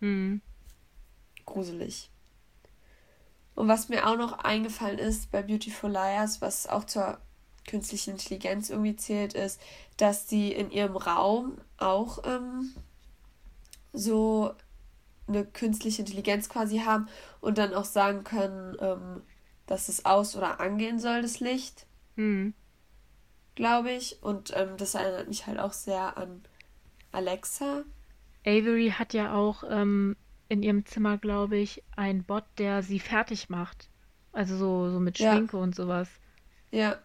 hm. 0.00 0.40
gruselig. 1.44 2.10
Und 3.54 3.68
was 3.68 3.88
mir 3.88 4.08
auch 4.08 4.16
noch 4.16 4.32
eingefallen 4.38 4.98
ist 4.98 5.30
bei 5.30 5.42
Beautiful 5.42 5.90
Liars, 5.90 6.40
was 6.40 6.66
auch 6.66 6.84
zur 6.84 7.18
künstlichen 7.66 8.10
Intelligenz 8.10 8.70
irgendwie 8.70 8.96
zählt, 8.96 9.34
ist, 9.34 9.60
dass 9.96 10.28
sie 10.28 10.52
in 10.52 10.70
ihrem 10.70 10.96
Raum 10.96 11.58
auch 11.78 12.18
ähm, 12.24 12.72
so 13.92 14.54
eine 15.26 15.44
künstliche 15.44 16.02
Intelligenz 16.02 16.48
quasi 16.48 16.80
haben 16.80 17.08
und 17.40 17.58
dann 17.58 17.74
auch 17.74 17.84
sagen 17.84 18.24
können, 18.24 18.76
ähm, 18.80 19.22
dass 19.66 19.88
es 19.88 20.04
aus- 20.04 20.36
oder 20.36 20.60
angehen 20.60 20.98
soll, 20.98 21.22
das 21.22 21.40
Licht. 21.40 21.86
Mhm. 22.16 22.54
Glaube 23.54 23.92
ich. 23.92 24.22
Und 24.22 24.52
ähm, 24.54 24.76
das 24.76 24.94
erinnert 24.94 25.28
mich 25.28 25.46
halt 25.46 25.58
auch 25.58 25.72
sehr 25.72 26.18
an 26.18 26.42
Alexa. 27.12 27.84
Avery 28.44 28.92
hat 28.96 29.14
ja 29.14 29.34
auch 29.34 29.64
ähm, 29.68 30.16
in 30.48 30.62
ihrem 30.62 30.84
Zimmer, 30.84 31.16
glaube 31.16 31.56
ich, 31.56 31.82
einen 31.96 32.24
Bot, 32.24 32.44
der 32.58 32.82
sie 32.82 32.98
fertig 32.98 33.48
macht. 33.48 33.88
Also 34.32 34.56
so, 34.56 34.90
so 34.90 35.00
mit 35.00 35.18
Schminke 35.18 35.56
ja. 35.56 35.62
und 35.62 35.74
sowas. 35.74 36.08
Ja. 36.70 36.98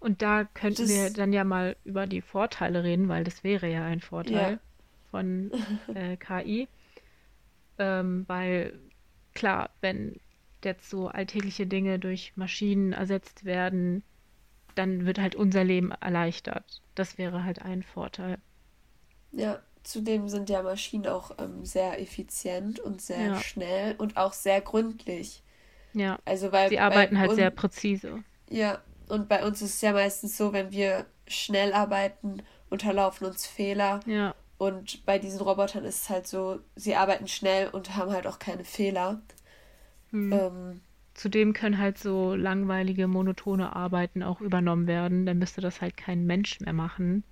Und 0.00 0.22
da 0.22 0.44
könnten 0.44 0.82
das, 0.82 0.90
wir 0.90 1.10
dann 1.10 1.32
ja 1.32 1.44
mal 1.44 1.76
über 1.84 2.06
die 2.06 2.22
Vorteile 2.22 2.82
reden, 2.82 3.08
weil 3.08 3.22
das 3.22 3.44
wäre 3.44 3.70
ja 3.70 3.84
ein 3.84 4.00
Vorteil 4.00 4.52
ja. 4.52 4.58
von 5.10 5.52
äh, 5.94 6.16
KI. 6.16 6.68
Ähm, 7.78 8.24
weil 8.26 8.78
klar, 9.34 9.70
wenn 9.80 10.18
jetzt 10.64 10.88
so 10.90 11.08
alltägliche 11.08 11.66
Dinge 11.66 11.98
durch 11.98 12.32
Maschinen 12.36 12.92
ersetzt 12.92 13.44
werden, 13.44 14.02
dann 14.74 15.04
wird 15.06 15.18
halt 15.18 15.34
unser 15.34 15.64
Leben 15.64 15.90
erleichtert. 15.92 16.82
Das 16.94 17.18
wäre 17.18 17.44
halt 17.44 17.62
ein 17.62 17.82
Vorteil. 17.82 18.38
Ja, 19.32 19.60
zudem 19.82 20.28
sind 20.28 20.50
ja 20.50 20.62
Maschinen 20.62 21.06
auch 21.06 21.32
ähm, 21.38 21.64
sehr 21.64 22.00
effizient 22.00 22.80
und 22.80 23.00
sehr 23.00 23.26
ja. 23.26 23.40
schnell 23.40 23.94
und 23.96 24.16
auch 24.16 24.32
sehr 24.32 24.60
gründlich. 24.60 25.42
Ja. 25.92 26.18
Also 26.24 26.52
weil 26.52 26.68
sie 26.68 26.78
arbeiten 26.78 27.18
halt 27.18 27.32
sehr 27.32 27.50
präzise. 27.50 28.22
Ja, 28.48 28.80
und 29.10 29.28
bei 29.28 29.44
uns 29.44 29.62
ist 29.62 29.74
es 29.74 29.80
ja 29.80 29.92
meistens 29.92 30.36
so, 30.36 30.52
wenn 30.52 30.70
wir 30.70 31.06
schnell 31.26 31.72
arbeiten, 31.72 32.42
unterlaufen 32.68 33.26
uns 33.26 33.46
Fehler. 33.46 34.00
Ja. 34.06 34.34
Und 34.58 35.04
bei 35.06 35.18
diesen 35.18 35.40
Robotern 35.40 35.84
ist 35.84 36.02
es 36.02 36.10
halt 36.10 36.26
so, 36.26 36.60
sie 36.76 36.94
arbeiten 36.94 37.28
schnell 37.28 37.68
und 37.68 37.96
haben 37.96 38.12
halt 38.12 38.26
auch 38.26 38.38
keine 38.38 38.64
Fehler. 38.64 39.22
Hm. 40.10 40.32
Ähm, 40.32 40.80
Zudem 41.14 41.52
können 41.52 41.78
halt 41.78 41.98
so 41.98 42.34
langweilige, 42.34 43.08
monotone 43.08 43.74
Arbeiten 43.74 44.22
auch 44.22 44.40
übernommen 44.40 44.86
werden. 44.86 45.26
Dann 45.26 45.38
müsste 45.38 45.60
das 45.60 45.80
halt 45.80 45.96
kein 45.96 46.24
Mensch 46.26 46.60
mehr 46.60 46.72
machen. 46.72 47.24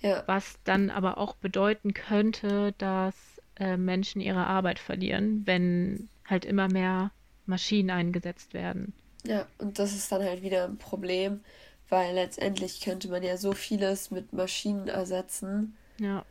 Ja. 0.00 0.22
Was 0.26 0.58
dann 0.64 0.90
aber 0.90 1.18
auch 1.18 1.34
bedeuten 1.36 1.94
könnte, 1.94 2.74
dass 2.78 3.14
äh, 3.56 3.76
Menschen 3.76 4.20
ihre 4.20 4.46
Arbeit 4.46 4.78
verlieren, 4.78 5.42
wenn 5.46 6.08
halt 6.26 6.44
immer 6.44 6.68
mehr 6.68 7.10
Maschinen 7.46 7.90
eingesetzt 7.90 8.54
werden. 8.54 8.92
Ja, 9.26 9.46
und 9.58 9.78
das 9.78 9.92
ist 9.92 10.10
dann 10.12 10.22
halt 10.22 10.42
wieder 10.42 10.64
ein 10.64 10.76
Problem, 10.76 11.40
weil 11.88 12.14
letztendlich 12.14 12.80
könnte 12.80 13.08
man 13.08 13.22
ja 13.22 13.36
so 13.36 13.52
vieles 13.52 14.10
mit 14.10 14.32
Maschinen 14.32 14.88
ersetzen. 14.88 15.76
Ja. 15.98 16.24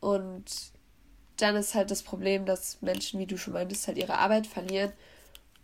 Und 0.00 0.72
dann 1.36 1.56
ist 1.56 1.74
halt 1.74 1.90
das 1.90 2.02
Problem, 2.02 2.46
dass 2.46 2.80
Menschen, 2.82 3.20
wie 3.20 3.26
du 3.26 3.36
schon 3.36 3.54
meintest, 3.54 3.86
halt 3.86 3.98
ihre 3.98 4.18
Arbeit 4.18 4.46
verlieren 4.46 4.92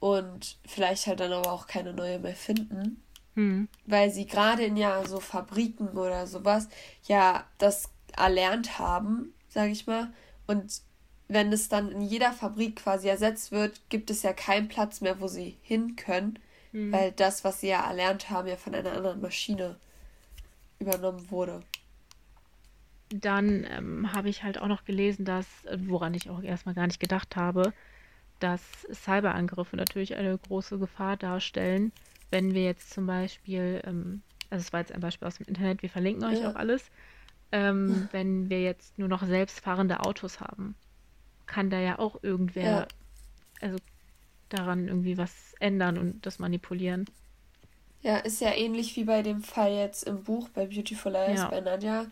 und 0.00 0.58
vielleicht 0.66 1.06
halt 1.06 1.20
dann 1.20 1.32
aber 1.32 1.52
auch 1.52 1.66
keine 1.66 1.92
neue 1.92 2.18
mehr 2.18 2.34
finden. 2.34 3.02
Mhm. 3.34 3.68
Weil 3.86 4.10
sie 4.10 4.26
gerade 4.26 4.64
in 4.64 4.76
ja 4.76 5.06
so 5.06 5.20
Fabriken 5.20 5.88
oder 5.88 6.26
sowas 6.26 6.68
ja 7.06 7.46
das 7.58 7.90
erlernt 8.16 8.78
haben, 8.78 9.34
sage 9.48 9.72
ich 9.72 9.86
mal. 9.86 10.12
Und 10.46 10.80
wenn 11.28 11.52
es 11.52 11.68
dann 11.68 11.90
in 11.90 12.02
jeder 12.02 12.32
Fabrik 12.32 12.76
quasi 12.76 13.08
ersetzt 13.08 13.52
wird, 13.52 13.80
gibt 13.88 14.10
es 14.10 14.22
ja 14.22 14.32
keinen 14.32 14.68
Platz 14.68 15.00
mehr, 15.00 15.20
wo 15.20 15.28
sie 15.28 15.58
hin 15.62 15.96
können, 15.96 16.38
mhm. 16.76 16.92
weil 16.92 17.12
das, 17.12 17.42
was 17.44 17.60
sie 17.60 17.68
ja 17.68 17.86
erlernt 17.86 18.30
haben, 18.30 18.46
ja 18.46 18.56
von 18.56 18.74
einer 18.74 18.92
anderen 18.92 19.20
Maschine 19.20 19.76
übernommen 20.78 21.30
wurde. 21.30 21.62
Dann 23.08 23.66
ähm, 23.70 24.12
habe 24.12 24.28
ich 24.28 24.42
halt 24.42 24.60
auch 24.60 24.66
noch 24.66 24.84
gelesen, 24.84 25.24
dass, 25.24 25.46
woran 25.86 26.14
ich 26.14 26.28
auch 26.28 26.42
erstmal 26.42 26.74
gar 26.74 26.86
nicht 26.86 27.00
gedacht 27.00 27.36
habe, 27.36 27.72
dass 28.40 28.60
Cyberangriffe 28.92 29.76
natürlich 29.76 30.16
eine 30.16 30.36
große 30.36 30.78
Gefahr 30.78 31.16
darstellen, 31.16 31.92
wenn 32.30 32.52
wir 32.52 32.64
jetzt 32.64 32.90
zum 32.90 33.06
Beispiel, 33.06 33.80
ähm, 33.84 34.22
also 34.50 34.62
es 34.62 34.72
war 34.72 34.80
jetzt 34.80 34.92
ein 34.92 35.00
Beispiel 35.00 35.28
aus 35.28 35.38
dem 35.38 35.46
Internet, 35.46 35.82
wir 35.82 35.88
verlinken 35.88 36.24
euch 36.24 36.40
ja. 36.40 36.50
auch 36.50 36.56
alles, 36.56 36.90
ähm, 37.52 38.08
wenn 38.12 38.50
wir 38.50 38.60
jetzt 38.60 38.98
nur 38.98 39.08
noch 39.08 39.24
selbstfahrende 39.24 40.00
Autos 40.00 40.40
haben, 40.40 40.74
kann 41.46 41.70
da 41.70 41.78
ja 41.78 42.00
auch 42.00 42.22
irgendwer, 42.22 42.64
ja. 42.64 42.88
also 43.60 43.78
daran 44.48 44.88
irgendwie 44.88 45.18
was 45.18 45.54
ändern 45.60 45.98
und 45.98 46.26
das 46.26 46.38
manipulieren. 46.38 47.06
Ja, 48.02 48.18
ist 48.18 48.40
ja 48.40 48.54
ähnlich 48.54 48.94
wie 48.96 49.04
bei 49.04 49.22
dem 49.22 49.42
Fall 49.42 49.72
jetzt 49.72 50.04
im 50.04 50.22
Buch 50.22 50.48
bei 50.50 50.66
Beautiful 50.66 51.12
Lies 51.12 51.40
ja. 51.40 51.48
bei 51.48 51.60
Nadja. 51.60 52.06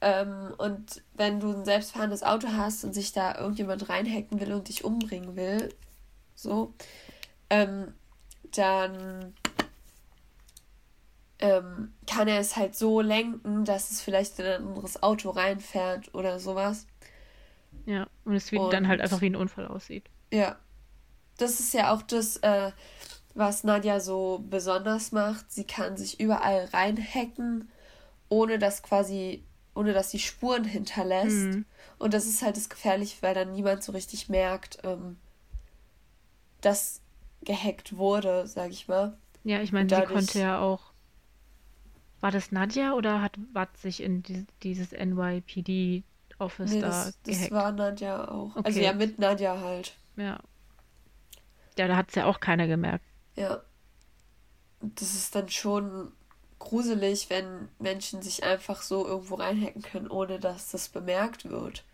Ähm, 0.00 0.54
und 0.58 1.02
wenn 1.14 1.40
du 1.40 1.52
ein 1.52 1.64
selbstfahrendes 1.64 2.22
Auto 2.22 2.48
hast 2.48 2.84
und 2.84 2.92
sich 2.92 3.12
da 3.12 3.38
irgendjemand 3.38 3.88
reinhacken 3.88 4.38
will 4.40 4.52
und 4.52 4.68
dich 4.68 4.84
umbringen 4.84 5.34
will, 5.34 5.74
so, 6.34 6.74
ähm, 7.50 7.94
dann 8.54 9.34
ähm, 11.38 11.92
kann 12.06 12.28
er 12.28 12.38
es 12.38 12.56
halt 12.56 12.76
so 12.76 13.00
lenken, 13.00 13.64
dass 13.64 13.90
es 13.90 14.00
vielleicht 14.00 14.38
in 14.38 14.46
ein 14.46 14.66
anderes 14.68 15.02
Auto 15.02 15.30
reinfährt 15.30 16.14
oder 16.14 16.38
sowas. 16.38 16.86
Ja, 17.86 18.06
und 18.24 18.34
es 18.34 18.50
wie, 18.52 18.58
und, 18.58 18.72
dann 18.72 18.88
halt 18.88 19.00
einfach 19.00 19.20
wie 19.20 19.26
ein 19.26 19.36
Unfall 19.36 19.66
aussieht. 19.66 20.04
Ja. 20.32 20.56
Das 21.38 21.60
ist 21.60 21.74
ja 21.74 21.92
auch 21.92 22.02
das, 22.02 22.36
äh, 22.38 22.70
was 23.34 23.64
Nadja 23.64 24.00
so 24.00 24.44
besonders 24.48 25.12
macht. 25.12 25.50
Sie 25.50 25.64
kann 25.64 25.96
sich 25.96 26.20
überall 26.20 26.68
reinhacken, 26.72 27.68
ohne 28.28 28.58
dass 28.58 28.82
quasi 28.82 29.44
ohne 29.74 29.92
dass 29.92 30.10
sie 30.10 30.18
Spuren 30.18 30.64
hinterlässt. 30.64 31.36
Mhm. 31.36 31.64
Und 31.98 32.14
das 32.14 32.26
ist 32.26 32.42
halt 32.42 32.56
das 32.56 32.68
Gefährliche, 32.68 33.16
weil 33.22 33.34
dann 33.34 33.52
niemand 33.52 33.82
so 33.82 33.92
richtig 33.92 34.28
merkt, 34.28 34.78
ähm, 34.84 35.16
dass 36.60 37.00
gehackt 37.44 37.96
wurde, 37.96 38.46
sag 38.46 38.70
ich 38.70 38.88
mal. 38.88 39.18
Ja, 39.42 39.60
ich 39.60 39.72
meine, 39.72 39.86
dadurch... 39.86 40.08
sie 40.08 40.14
konnte 40.14 40.40
ja 40.40 40.60
auch. 40.60 40.92
War 42.20 42.30
das 42.30 42.52
Nadja 42.52 42.94
oder 42.94 43.20
hat 43.20 43.38
Watt 43.52 43.76
sich 43.76 44.02
in 44.02 44.22
die, 44.22 44.46
dieses 44.62 44.92
NYPD-Office 44.92 46.70
nee, 46.70 46.80
da 46.80 46.86
das, 46.86 47.18
gehackt? 47.22 47.42
Das 47.42 47.50
war 47.50 47.72
Nadja 47.72 48.28
auch. 48.28 48.56
Okay. 48.56 48.62
Also 48.64 48.80
ja, 48.80 48.92
mit 48.94 49.18
Nadja 49.18 49.60
halt. 49.60 49.94
Ja. 50.16 50.40
Ja, 51.78 51.88
da 51.88 51.96
hat 51.96 52.10
es 52.10 52.14
ja 52.14 52.26
auch 52.26 52.40
keiner 52.40 52.66
gemerkt. 52.66 53.04
Ja. 53.36 53.62
Das 54.80 55.14
ist 55.14 55.34
dann 55.34 55.48
schon 55.48 56.12
gruselig, 56.58 57.30
wenn 57.30 57.68
Menschen 57.78 58.22
sich 58.22 58.44
einfach 58.44 58.82
so 58.82 59.06
irgendwo 59.06 59.36
reinhacken 59.36 59.82
können, 59.82 60.08
ohne 60.08 60.38
dass 60.38 60.70
das 60.70 60.88
bemerkt 60.88 61.48
wird. 61.48 61.84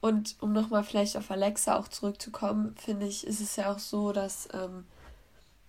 Und 0.00 0.36
um 0.40 0.52
nochmal 0.52 0.82
vielleicht 0.82 1.16
auf 1.16 1.30
Alexa 1.30 1.76
auch 1.76 1.88
zurückzukommen, 1.88 2.74
finde 2.76 3.06
ich, 3.06 3.26
ist 3.26 3.40
es 3.40 3.56
ja 3.56 3.72
auch 3.72 3.78
so, 3.78 4.12
dass 4.12 4.48
ähm, 4.52 4.84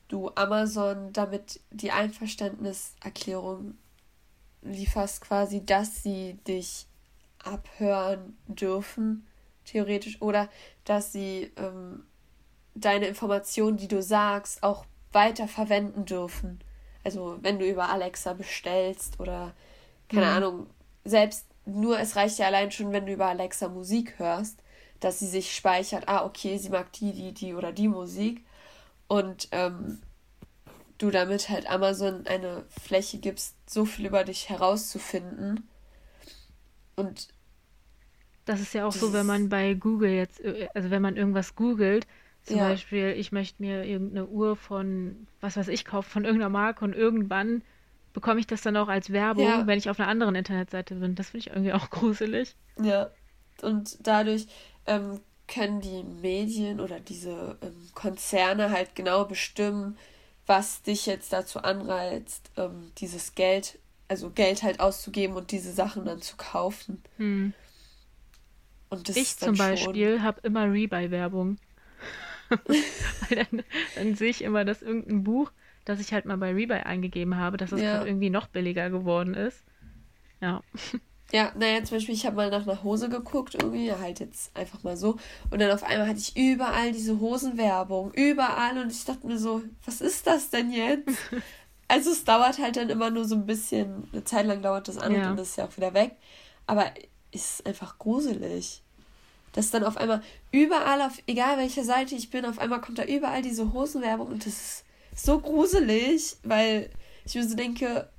du 0.07 0.31
Amazon 0.35 1.13
damit 1.13 1.59
die 1.69 1.91
Einverständniserklärung 1.91 3.77
lieferst, 4.63 5.21
quasi, 5.21 5.65
dass 5.65 6.01
sie 6.01 6.35
dich 6.47 6.87
abhören 7.43 8.37
dürfen, 8.47 9.27
theoretisch, 9.65 10.21
oder 10.21 10.49
dass 10.85 11.11
sie 11.11 11.51
ähm, 11.57 12.05
deine 12.75 13.07
Informationen, 13.07 13.77
die 13.77 13.87
du 13.87 14.01
sagst, 14.01 14.63
auch 14.63 14.85
weiter 15.11 15.47
verwenden 15.47 16.05
dürfen. 16.05 16.59
Also 17.03 17.37
wenn 17.41 17.59
du 17.59 17.67
über 17.67 17.89
Alexa 17.89 18.33
bestellst 18.33 19.19
oder 19.19 19.53
keine 20.09 20.25
mhm. 20.25 20.31
Ahnung, 20.31 20.67
selbst 21.03 21.45
nur 21.65 21.99
es 21.99 22.15
reicht 22.15 22.39
ja 22.39 22.47
allein 22.47 22.71
schon, 22.71 22.91
wenn 22.91 23.05
du 23.05 23.13
über 23.13 23.27
Alexa 23.27 23.67
Musik 23.67 24.17
hörst, 24.17 24.59
dass 24.99 25.19
sie 25.19 25.27
sich 25.27 25.53
speichert, 25.55 26.07
ah, 26.07 26.25
okay, 26.25 26.57
sie 26.57 26.69
mag 26.69 26.91
die, 26.93 27.13
die, 27.13 27.33
die 27.33 27.53
oder 27.53 27.71
die 27.71 27.87
Musik. 27.87 28.43
Und 29.07 29.49
ähm, 29.51 30.01
du 30.97 31.11
damit 31.11 31.49
halt 31.49 31.69
Amazon 31.69 32.25
eine 32.27 32.63
Fläche 32.81 33.17
gibst, 33.17 33.55
so 33.69 33.85
viel 33.85 34.05
über 34.05 34.23
dich 34.23 34.49
herauszufinden. 34.49 35.67
Und 36.95 37.27
das 38.45 38.59
ist 38.59 38.73
ja 38.73 38.85
auch 38.85 38.93
so, 38.93 39.13
wenn 39.13 39.25
man 39.25 39.49
bei 39.49 39.73
Google 39.73 40.11
jetzt, 40.11 40.41
äh, 40.41 40.67
also 40.73 40.89
wenn 40.89 41.01
man 41.01 41.17
irgendwas 41.17 41.55
googelt, 41.55 42.07
zum 42.43 42.57
ja. 42.57 42.69
Beispiel, 42.69 43.15
ich 43.17 43.31
möchte 43.31 43.61
mir 43.61 43.83
irgendeine 43.85 44.27
Uhr 44.27 44.55
von, 44.55 45.27
was 45.39 45.55
weiß 45.57 45.69
ich, 45.69 45.85
kaufen, 45.85 46.09
von 46.09 46.25
irgendeiner 46.25 46.49
Marke 46.49 46.83
und 46.83 46.93
irgendwann 46.93 47.61
bekomme 48.13 48.39
ich 48.39 48.47
das 48.47 48.61
dann 48.61 48.77
auch 48.77 48.89
als 48.89 49.11
Werbung, 49.11 49.45
ja. 49.45 49.67
wenn 49.67 49.77
ich 49.77 49.89
auf 49.89 49.99
einer 49.99 50.09
anderen 50.09 50.35
Internetseite 50.35 50.95
bin. 50.95 51.15
Das 51.15 51.29
finde 51.29 51.47
ich 51.47 51.53
irgendwie 51.53 51.73
auch 51.73 51.89
gruselig. 51.89 52.55
Ja, 52.81 53.09
und 53.61 53.97
dadurch 54.01 54.47
ähm, 54.85 55.19
können 55.47 55.81
die 55.81 56.03
Medien 56.03 56.79
oder 56.79 56.99
diese 56.99 57.57
ähm, 57.61 57.89
Konzerne 57.93 58.71
halt 58.71 58.95
genau 58.95 59.25
bestimmen, 59.25 59.97
was 60.45 60.81
dich 60.81 61.05
jetzt 61.05 61.31
dazu 61.31 61.59
anreizt, 61.59 62.51
ähm, 62.57 62.91
dieses 62.97 63.35
Geld, 63.35 63.79
also 64.07 64.29
Geld 64.29 64.63
halt 64.63 64.79
auszugeben 64.79 65.35
und 65.35 65.51
diese 65.51 65.71
Sachen 65.71 66.05
dann 66.05 66.21
zu 66.21 66.35
kaufen. 66.35 67.01
Hm. 67.17 67.53
Und 68.89 69.09
das 69.09 69.15
ich 69.15 69.37
zum 69.37 69.55
Beispiel 69.57 70.21
habe 70.21 70.41
immer 70.43 70.71
Rebuy-Werbung. 70.71 71.57
Weil 73.29 73.45
dann, 73.45 73.63
dann 73.95 74.15
sehe 74.15 74.29
ich 74.29 74.43
immer, 74.43 74.65
dass 74.65 74.81
irgendein 74.81 75.23
Buch, 75.23 75.51
das 75.85 75.99
ich 75.99 76.13
halt 76.13 76.25
mal 76.25 76.37
bei 76.37 76.53
Rebuy 76.53 76.77
eingegeben 76.77 77.37
habe, 77.37 77.57
dass 77.57 77.71
es 77.71 77.81
ja. 77.81 78.05
irgendwie 78.05 78.29
noch 78.29 78.47
billiger 78.47 78.89
geworden 78.89 79.33
ist. 79.33 79.63
Ja. 80.41 80.61
Ja, 81.31 81.51
naja, 81.57 81.83
zum 81.83 81.97
Beispiel, 81.97 82.13
ich 82.13 82.27
habe 82.27 82.35
mal 82.35 82.51
nach 82.51 82.67
einer 82.67 82.83
Hose 82.83 83.09
geguckt, 83.09 83.55
irgendwie, 83.55 83.91
halt 83.91 84.19
jetzt 84.19 84.55
einfach 84.55 84.83
mal 84.83 84.95
so. 84.95 85.17
Und 85.49 85.59
dann 85.59 85.71
auf 85.71 85.83
einmal 85.83 86.07
hatte 86.07 86.19
ich 86.19 86.37
überall 86.37 86.91
diese 86.91 87.19
Hosenwerbung, 87.19 88.13
überall. 88.13 88.77
Und 88.77 88.91
ich 88.91 89.03
dachte 89.03 89.25
mir 89.25 89.39
so, 89.39 89.63
was 89.83 89.99
ist 89.99 90.27
das 90.27 90.51
denn 90.51 90.71
jetzt? 90.71 91.17
also 91.87 92.11
es 92.11 92.23
dauert 92.23 92.59
halt 92.59 92.77
dann 92.77 92.91
immer 92.91 93.09
nur 93.09 93.25
so 93.25 93.33
ein 93.33 93.47
bisschen, 93.47 94.07
eine 94.11 94.23
Zeit 94.23 94.45
lang 94.45 94.61
dauert 94.61 94.87
das 94.87 94.99
an 94.99 95.11
ja. 95.11 95.17
und 95.17 95.23
dann 95.23 95.37
ist 95.39 95.49
es 95.49 95.55
ja 95.55 95.65
auch 95.65 95.75
wieder 95.75 95.95
weg. 95.95 96.17
Aber 96.67 96.85
es 97.31 97.55
ist 97.55 97.65
einfach 97.65 97.97
gruselig 97.97 98.82
dass 99.53 99.71
dann 99.71 99.83
auf 99.83 99.97
einmal 99.97 100.21
überall, 100.51 101.01
auf 101.01 101.21
egal 101.27 101.57
welcher 101.57 101.83
Seite 101.83 102.15
ich 102.15 102.29
bin, 102.29 102.45
auf 102.45 102.59
einmal 102.59 102.81
kommt 102.81 102.97
da 102.97 103.05
überall 103.05 103.41
diese 103.41 103.71
Hosenwerbung 103.71 104.27
und 104.27 104.45
das 104.45 104.53
ist 104.53 104.85
so 105.15 105.39
gruselig, 105.39 106.35
weil 106.43 106.89
ich 107.25 107.35
mir 107.35 107.47
so 107.47 107.55
denke, 107.55 108.09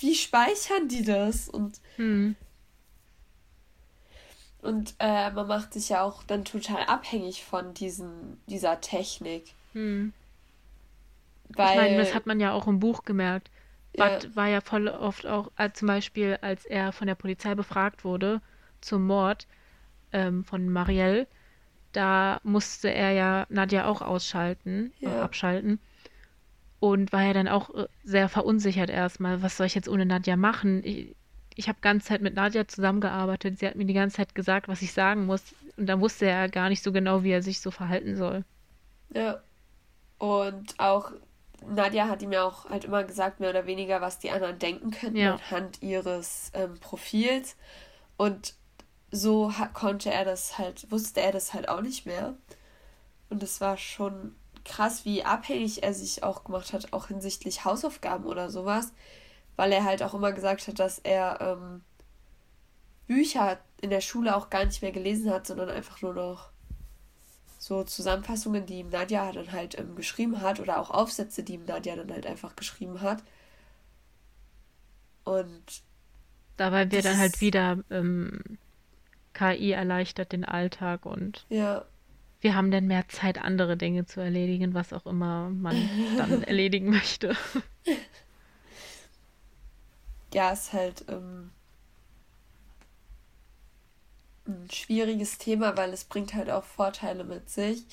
wie 0.00 0.14
speichern 0.14 0.88
die 0.88 1.04
das? 1.04 1.48
Und, 1.48 1.80
hm. 1.96 2.36
und 4.62 4.94
äh, 4.98 5.30
man 5.30 5.46
macht 5.46 5.74
sich 5.74 5.90
ja 5.90 6.02
auch 6.02 6.22
dann 6.22 6.44
total 6.44 6.84
abhängig 6.86 7.44
von 7.44 7.74
diesen, 7.74 8.40
dieser 8.46 8.80
Technik. 8.80 9.52
Hm. 9.72 10.12
Weil, 11.50 11.70
ich 11.70 11.76
meine, 11.76 11.96
das 11.96 12.14
hat 12.14 12.26
man 12.26 12.40
ja 12.40 12.52
auch 12.52 12.66
im 12.66 12.78
Buch 12.78 13.04
gemerkt. 13.04 13.50
Ja. 13.96 14.08
Bud 14.08 14.36
war 14.36 14.46
ja 14.46 14.60
voll 14.60 14.88
oft 14.88 15.26
auch, 15.26 15.50
äh, 15.56 15.72
zum 15.72 15.88
Beispiel, 15.88 16.38
als 16.40 16.64
er 16.66 16.92
von 16.92 17.06
der 17.06 17.14
Polizei 17.14 17.54
befragt 17.54 18.04
wurde 18.04 18.40
zum 18.80 19.06
Mord, 19.06 19.46
ähm, 20.12 20.44
von 20.44 20.68
Marielle, 20.68 21.26
da 21.92 22.40
musste 22.42 22.92
er 22.92 23.12
ja 23.12 23.46
Nadja 23.48 23.86
auch 23.86 24.02
ausschalten, 24.02 24.92
äh, 25.00 25.06
ja. 25.06 25.16
äh, 25.16 25.20
abschalten. 25.20 25.80
Und 26.80 27.12
war 27.12 27.22
ja 27.22 27.32
dann 27.32 27.48
auch 27.48 27.74
äh, 27.74 27.86
sehr 28.04 28.28
verunsichert 28.28 28.90
erstmal, 28.90 29.42
was 29.42 29.56
soll 29.56 29.66
ich 29.66 29.74
jetzt 29.74 29.88
ohne 29.88 30.06
Nadja 30.06 30.36
machen? 30.36 30.82
Ich, 30.84 31.16
ich 31.56 31.68
habe 31.68 31.78
ganze 31.80 32.08
Zeit 32.08 32.22
mit 32.22 32.34
Nadja 32.34 32.68
zusammengearbeitet. 32.68 33.58
Sie 33.58 33.66
hat 33.66 33.74
mir 33.74 33.84
die 33.84 33.94
ganze 33.94 34.18
Zeit 34.18 34.34
gesagt, 34.34 34.68
was 34.68 34.82
ich 34.82 34.92
sagen 34.92 35.26
muss. 35.26 35.42
Und 35.76 35.86
da 35.86 36.00
wusste 36.00 36.26
er 36.26 36.48
gar 36.48 36.68
nicht 36.68 36.84
so 36.84 36.92
genau, 36.92 37.24
wie 37.24 37.32
er 37.32 37.42
sich 37.42 37.60
so 37.60 37.72
verhalten 37.72 38.16
soll. 38.16 38.44
Ja. 39.12 39.40
Und 40.18 40.74
auch 40.78 41.12
Nadja 41.66 42.08
hat 42.08 42.22
ihm 42.22 42.32
ja 42.32 42.44
auch 42.44 42.70
halt 42.70 42.84
immer 42.84 43.02
gesagt, 43.02 43.40
mehr 43.40 43.50
oder 43.50 43.66
weniger, 43.66 44.00
was 44.00 44.18
die 44.18 44.30
anderen 44.30 44.58
denken 44.58 44.90
könnten 44.92 45.16
ja. 45.16 45.34
anhand 45.34 45.82
ihres 45.82 46.52
ähm, 46.54 46.78
Profils. 46.80 47.56
Und 48.16 48.54
so 49.10 49.52
konnte 49.72 50.10
er 50.10 50.24
das 50.24 50.58
halt, 50.58 50.90
wusste 50.90 51.20
er 51.20 51.32
das 51.32 51.54
halt 51.54 51.68
auch 51.68 51.80
nicht 51.80 52.06
mehr. 52.06 52.34
Und 53.30 53.42
es 53.42 53.60
war 53.60 53.76
schon 53.76 54.34
krass, 54.64 55.04
wie 55.04 55.24
abhängig 55.24 55.82
er 55.82 55.94
sich 55.94 56.22
auch 56.22 56.44
gemacht 56.44 56.72
hat, 56.72 56.92
auch 56.92 57.08
hinsichtlich 57.08 57.64
Hausaufgaben 57.64 58.26
oder 58.26 58.50
sowas, 58.50 58.92
weil 59.56 59.72
er 59.72 59.84
halt 59.84 60.02
auch 60.02 60.14
immer 60.14 60.32
gesagt 60.32 60.68
hat, 60.68 60.78
dass 60.78 60.98
er 60.98 61.40
ähm, 61.40 61.82
Bücher 63.06 63.58
in 63.80 63.90
der 63.90 64.00
Schule 64.00 64.36
auch 64.36 64.50
gar 64.50 64.64
nicht 64.64 64.82
mehr 64.82 64.92
gelesen 64.92 65.30
hat, 65.30 65.46
sondern 65.46 65.70
einfach 65.70 66.02
nur 66.02 66.14
noch 66.14 66.50
so 67.58 67.82
Zusammenfassungen, 67.82 68.66
die 68.66 68.80
ihm 68.80 68.90
Nadja 68.90 69.32
dann 69.32 69.52
halt 69.52 69.78
ähm, 69.78 69.96
geschrieben 69.96 70.40
hat 70.40 70.60
oder 70.60 70.78
auch 70.78 70.90
Aufsätze, 70.90 71.42
die 71.42 71.54
ihm 71.54 71.64
Nadja 71.64 71.96
dann 71.96 72.12
halt 72.12 72.26
einfach 72.26 72.54
geschrieben 72.54 73.00
hat. 73.00 73.22
Und 75.24 75.82
dabei 76.56 76.90
wird 76.90 77.04
dann 77.04 77.18
halt 77.18 77.40
wieder 77.40 77.78
ähm, 77.90 78.58
KI 79.38 79.70
erleichtert 79.70 80.32
den 80.32 80.44
Alltag 80.44 81.06
und 81.06 81.46
ja. 81.48 81.84
wir 82.40 82.54
haben 82.54 82.70
dann 82.70 82.86
mehr 82.86 83.08
Zeit, 83.08 83.38
andere 83.38 83.76
Dinge 83.76 84.06
zu 84.06 84.20
erledigen, 84.20 84.74
was 84.74 84.92
auch 84.92 85.06
immer 85.06 85.50
man 85.50 85.88
dann 86.16 86.42
erledigen 86.44 86.90
möchte. 86.90 87.36
Ja, 90.34 90.50
ist 90.50 90.72
halt 90.72 91.04
ähm, 91.08 91.50
ein 94.46 94.68
schwieriges 94.72 95.38
Thema, 95.38 95.76
weil 95.76 95.92
es 95.92 96.04
bringt 96.04 96.34
halt 96.34 96.50
auch 96.50 96.64
Vorteile 96.64 97.24
mit 97.24 97.48
sich. 97.48 97.84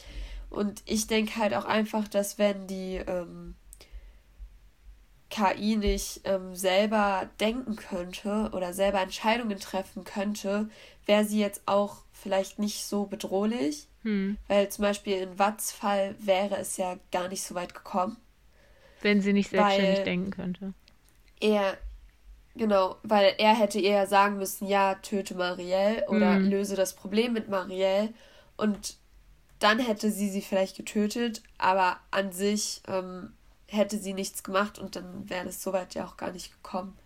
Und 0.50 0.82
ich 0.86 1.08
denke 1.08 1.38
halt 1.38 1.54
auch 1.54 1.66
einfach, 1.66 2.08
dass 2.08 2.38
wenn 2.38 2.68
die 2.68 2.96
ähm, 2.96 3.35
KI 5.36 5.76
nicht 5.76 6.22
ähm, 6.24 6.56
selber 6.56 7.30
denken 7.40 7.76
könnte 7.76 8.50
oder 8.54 8.74
selber 8.74 9.02
Entscheidungen 9.02 9.60
treffen 9.60 10.06
könnte, 10.06 10.70
wäre 11.06 11.26
sie 11.26 11.40
jetzt 11.40 11.64
auch 11.66 11.98
vielleicht 12.14 12.58
nicht 12.58 12.86
so 12.86 13.06
bedrohlich. 13.06 13.88
Hm. 14.04 14.38
Weil 14.48 14.70
zum 14.70 14.84
Beispiel 14.84 15.18
in 15.18 15.38
Watts 15.38 15.72
Fall 15.72 16.16
wäre 16.20 16.58
es 16.58 16.78
ja 16.78 16.98
gar 17.12 17.28
nicht 17.28 17.44
so 17.44 17.54
weit 17.54 17.74
gekommen. 17.74 18.18
Wenn 19.02 19.22
sie 19.22 19.34
nicht 19.34 19.50
selbstständig 19.50 20.04
denken 20.04 20.32
könnte. 20.32 20.74
Er, 21.42 21.78
genau, 22.56 22.96
weil 23.04 23.36
er 23.38 23.56
hätte 23.56 23.80
eher 23.80 24.08
sagen 24.08 24.38
müssen, 24.38 24.68
ja, 24.68 24.96
töte 24.96 25.36
Marielle 25.36 26.08
oder 26.08 26.36
hm. 26.36 26.50
löse 26.50 26.76
das 26.78 26.96
Problem 26.96 27.34
mit 27.34 27.50
Marielle. 27.50 28.14
Und 28.56 28.96
dann 29.60 29.80
hätte 29.80 30.12
sie 30.12 30.30
sie 30.30 30.42
vielleicht 30.42 30.78
getötet, 30.78 31.42
aber 31.58 32.00
an 32.12 32.32
sich 32.32 32.82
ähm, 32.88 33.34
hätte 33.68 33.98
sie 33.98 34.14
nichts 34.14 34.44
gemacht 34.44 34.80
und 34.80 34.96
dann 34.96 35.30
wäre 35.30 35.50
es 35.50 35.62
soweit 35.62 35.96
ja 35.96 36.06
auch 36.06 36.18
gar 36.18 36.32
nicht 36.32 36.52
gekommen. 36.52 36.98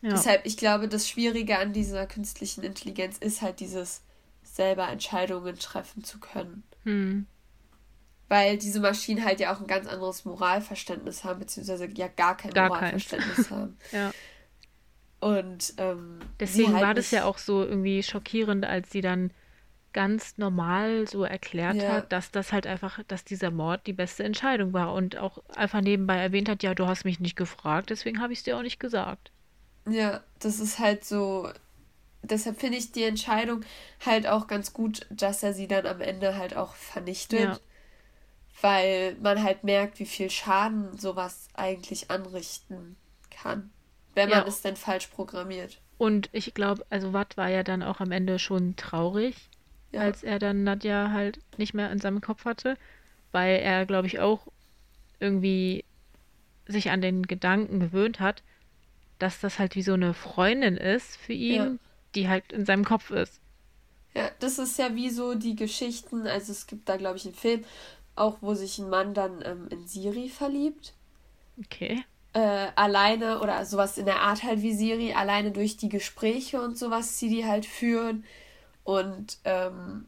Ja. 0.00 0.10
Deshalb, 0.10 0.44
ich 0.46 0.56
glaube, 0.56 0.88
das 0.88 1.08
Schwierige 1.08 1.58
an 1.58 1.72
dieser 1.72 2.06
künstlichen 2.06 2.62
Intelligenz 2.62 3.18
ist 3.18 3.40
halt 3.40 3.60
dieses 3.60 4.02
selber 4.42 4.88
Entscheidungen 4.88 5.58
treffen 5.58 6.02
zu 6.04 6.18
können. 6.18 6.64
Hm. 6.84 7.26
Weil 8.28 8.58
diese 8.58 8.80
Maschinen 8.80 9.24
halt 9.24 9.40
ja 9.40 9.54
auch 9.54 9.60
ein 9.60 9.66
ganz 9.66 9.86
anderes 9.86 10.24
Moralverständnis 10.24 11.22
haben, 11.22 11.38
beziehungsweise 11.38 11.86
ja 11.86 12.08
gar 12.08 12.36
kein 12.36 12.52
gar 12.52 12.68
Moralverständnis 12.68 13.50
haben. 13.50 13.76
ja. 13.92 14.12
Und 15.20 15.74
ähm, 15.76 16.18
deswegen 16.40 16.72
halt 16.72 16.82
war 16.82 16.94
das 16.94 17.12
ja 17.12 17.24
auch 17.24 17.38
so 17.38 17.62
irgendwie 17.62 18.02
schockierend, 18.02 18.64
als 18.64 18.90
sie 18.90 19.02
dann 19.02 19.30
ganz 19.92 20.38
normal 20.38 21.06
so 21.06 21.24
erklärt 21.24 21.76
ja. 21.76 21.92
hat, 21.92 22.12
dass 22.12 22.30
das 22.30 22.52
halt 22.52 22.66
einfach, 22.66 23.00
dass 23.08 23.24
dieser 23.24 23.50
Mord 23.50 23.86
die 23.86 23.92
beste 23.92 24.24
Entscheidung 24.24 24.72
war 24.72 24.92
und 24.94 25.16
auch 25.16 25.38
einfach 25.54 25.80
nebenbei 25.80 26.16
erwähnt 26.16 26.48
hat, 26.48 26.62
ja, 26.62 26.74
du 26.74 26.86
hast 26.86 27.04
mich 27.04 27.20
nicht 27.20 27.36
gefragt, 27.36 27.90
deswegen 27.90 28.20
habe 28.20 28.32
ich 28.32 28.40
es 28.40 28.44
dir 28.44 28.56
auch 28.56 28.62
nicht 28.62 28.80
gesagt. 28.80 29.30
Ja, 29.88 30.22
das 30.38 30.60
ist 30.60 30.78
halt 30.78 31.04
so. 31.04 31.50
Deshalb 32.22 32.60
finde 32.60 32.78
ich 32.78 32.92
die 32.92 33.02
Entscheidung 33.02 33.64
halt 34.04 34.28
auch 34.28 34.46
ganz 34.46 34.72
gut, 34.72 35.06
dass 35.10 35.42
er 35.42 35.54
sie 35.54 35.66
dann 35.66 35.86
am 35.86 36.00
Ende 36.00 36.36
halt 36.36 36.56
auch 36.56 36.74
vernichtet. 36.74 37.40
Ja. 37.40 37.58
Weil 38.60 39.16
man 39.20 39.42
halt 39.42 39.64
merkt, 39.64 39.98
wie 39.98 40.06
viel 40.06 40.30
Schaden 40.30 40.96
sowas 40.96 41.48
eigentlich 41.54 42.12
anrichten 42.12 42.96
kann, 43.30 43.70
wenn 44.14 44.28
man 44.28 44.42
ja. 44.42 44.46
es 44.46 44.62
denn 44.62 44.76
falsch 44.76 45.08
programmiert. 45.08 45.80
Und 45.98 46.28
ich 46.32 46.54
glaube, 46.54 46.84
also 46.90 47.12
Watt 47.12 47.36
war 47.36 47.48
ja 47.48 47.62
dann 47.64 47.82
auch 47.82 48.00
am 48.00 48.12
Ende 48.12 48.38
schon 48.38 48.76
traurig, 48.76 49.48
ja. 49.92 50.00
als 50.00 50.22
er 50.22 50.38
dann 50.38 50.64
Nadja 50.64 51.10
halt 51.10 51.38
nicht 51.58 51.74
mehr 51.74 51.90
in 51.90 51.98
seinem 51.98 52.20
Kopf 52.20 52.44
hatte, 52.44 52.76
weil 53.30 53.56
er, 53.60 53.86
glaube 53.86 54.06
ich, 54.06 54.20
auch 54.20 54.46
irgendwie 55.20 55.84
sich 56.66 56.90
an 56.90 57.00
den 57.00 57.26
Gedanken 57.26 57.80
gewöhnt 57.80 58.20
hat, 58.20 58.42
dass 59.18 59.40
das 59.40 59.58
halt 59.58 59.76
wie 59.76 59.82
so 59.82 59.94
eine 59.94 60.14
Freundin 60.14 60.76
ist 60.76 61.16
für 61.16 61.32
ihn, 61.32 61.54
ja. 61.54 61.70
die 62.14 62.28
halt 62.28 62.52
in 62.52 62.64
seinem 62.64 62.84
Kopf 62.84 63.10
ist. 63.10 63.40
Ja, 64.14 64.30
das 64.40 64.58
ist 64.58 64.78
ja 64.78 64.94
wie 64.94 65.10
so 65.10 65.34
die 65.34 65.56
Geschichten, 65.56 66.26
also 66.26 66.52
es 66.52 66.66
gibt 66.66 66.88
da, 66.88 66.96
glaube 66.96 67.16
ich, 67.16 67.24
einen 67.24 67.34
Film, 67.34 67.64
auch 68.14 68.38
wo 68.40 68.54
sich 68.54 68.78
ein 68.78 68.90
Mann 68.90 69.14
dann 69.14 69.42
ähm, 69.44 69.68
in 69.70 69.86
Siri 69.86 70.28
verliebt. 70.28 70.92
Okay. 71.58 72.04
Äh, 72.34 72.68
alleine 72.76 73.40
oder 73.40 73.64
sowas 73.64 73.98
in 73.98 74.06
der 74.06 74.20
Art 74.20 74.42
halt 74.42 74.62
wie 74.62 74.74
Siri, 74.74 75.12
alleine 75.12 75.50
durch 75.50 75.76
die 75.76 75.88
Gespräche 75.88 76.60
und 76.60 76.76
sowas, 76.76 77.18
die 77.18 77.28
die 77.28 77.46
halt 77.46 77.66
führen 77.66 78.24
und 78.84 79.38
ähm, 79.44 80.06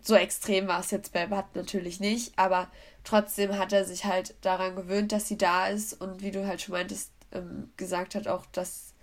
so 0.00 0.14
extrem 0.14 0.68
war 0.68 0.80
es 0.80 0.90
jetzt 0.90 1.12
bei 1.12 1.30
Watt 1.30 1.54
natürlich 1.54 2.00
nicht, 2.00 2.38
aber 2.38 2.70
trotzdem 3.04 3.58
hat 3.58 3.72
er 3.72 3.84
sich 3.84 4.04
halt 4.04 4.34
daran 4.42 4.76
gewöhnt, 4.76 5.12
dass 5.12 5.28
sie 5.28 5.38
da 5.38 5.68
ist 5.68 5.94
und 6.00 6.22
wie 6.22 6.30
du 6.30 6.46
halt 6.46 6.62
schon 6.62 6.72
meintest, 6.72 7.12
ähm, 7.32 7.70
gesagt 7.76 8.14
hat 8.14 8.28
auch, 8.28 8.46
dass 8.46 8.94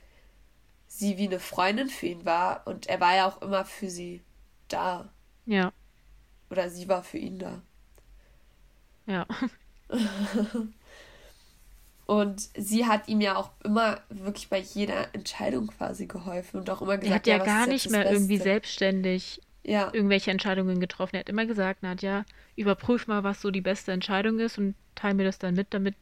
sie 0.87 1.17
wie 1.17 1.27
eine 1.27 1.39
Freundin 1.39 1.89
für 1.89 2.07
ihn 2.07 2.25
war 2.25 2.65
und 2.65 2.87
er 2.87 2.99
war 2.99 3.15
ja 3.15 3.27
auch 3.27 3.41
immer 3.41 3.65
für 3.65 3.89
sie 3.89 4.23
da. 4.67 5.09
Ja. 5.45 5.71
Oder 6.49 6.69
sie 6.69 6.87
war 6.87 7.03
für 7.03 7.17
ihn 7.17 7.39
da. 7.39 7.61
Ja. 9.05 9.25
Und 12.05 12.49
sie 12.55 12.85
hat 12.85 13.07
ihm 13.07 13.19
ja 13.19 13.35
auch 13.35 13.49
immer 13.63 13.99
wirklich 14.09 14.49
bei 14.49 14.59
jeder 14.59 15.13
Entscheidung 15.13 15.67
quasi 15.67 16.05
geholfen 16.05 16.59
und 16.59 16.69
auch 16.69 16.81
immer 16.81 16.97
gesagt, 16.97 17.07
er 17.07 17.15
hat 17.15 17.27
ja, 17.27 17.37
ja 17.37 17.43
gar 17.43 17.67
nicht 17.67 17.89
mehr 17.89 18.01
Beste. 18.01 18.15
irgendwie 18.15 18.37
selbstständig 18.37 19.41
ja. 19.63 19.89
irgendwelche 19.91 20.29
Entscheidungen 20.29 20.79
getroffen. 20.79 21.15
Er 21.15 21.21
hat 21.21 21.29
immer 21.29 21.47
gesagt, 21.47 21.81
Nadja, 21.81 22.25
überprüf 22.55 23.07
mal, 23.07 23.23
was 23.23 23.41
so 23.41 23.49
die 23.49 23.61
beste 23.61 23.91
Entscheidung 23.91 24.39
ist 24.39 24.59
und 24.59 24.75
teile 24.93 25.15
mir 25.15 25.23
das 25.23 25.39
dann 25.39 25.55
mit, 25.55 25.73
damit 25.73 25.95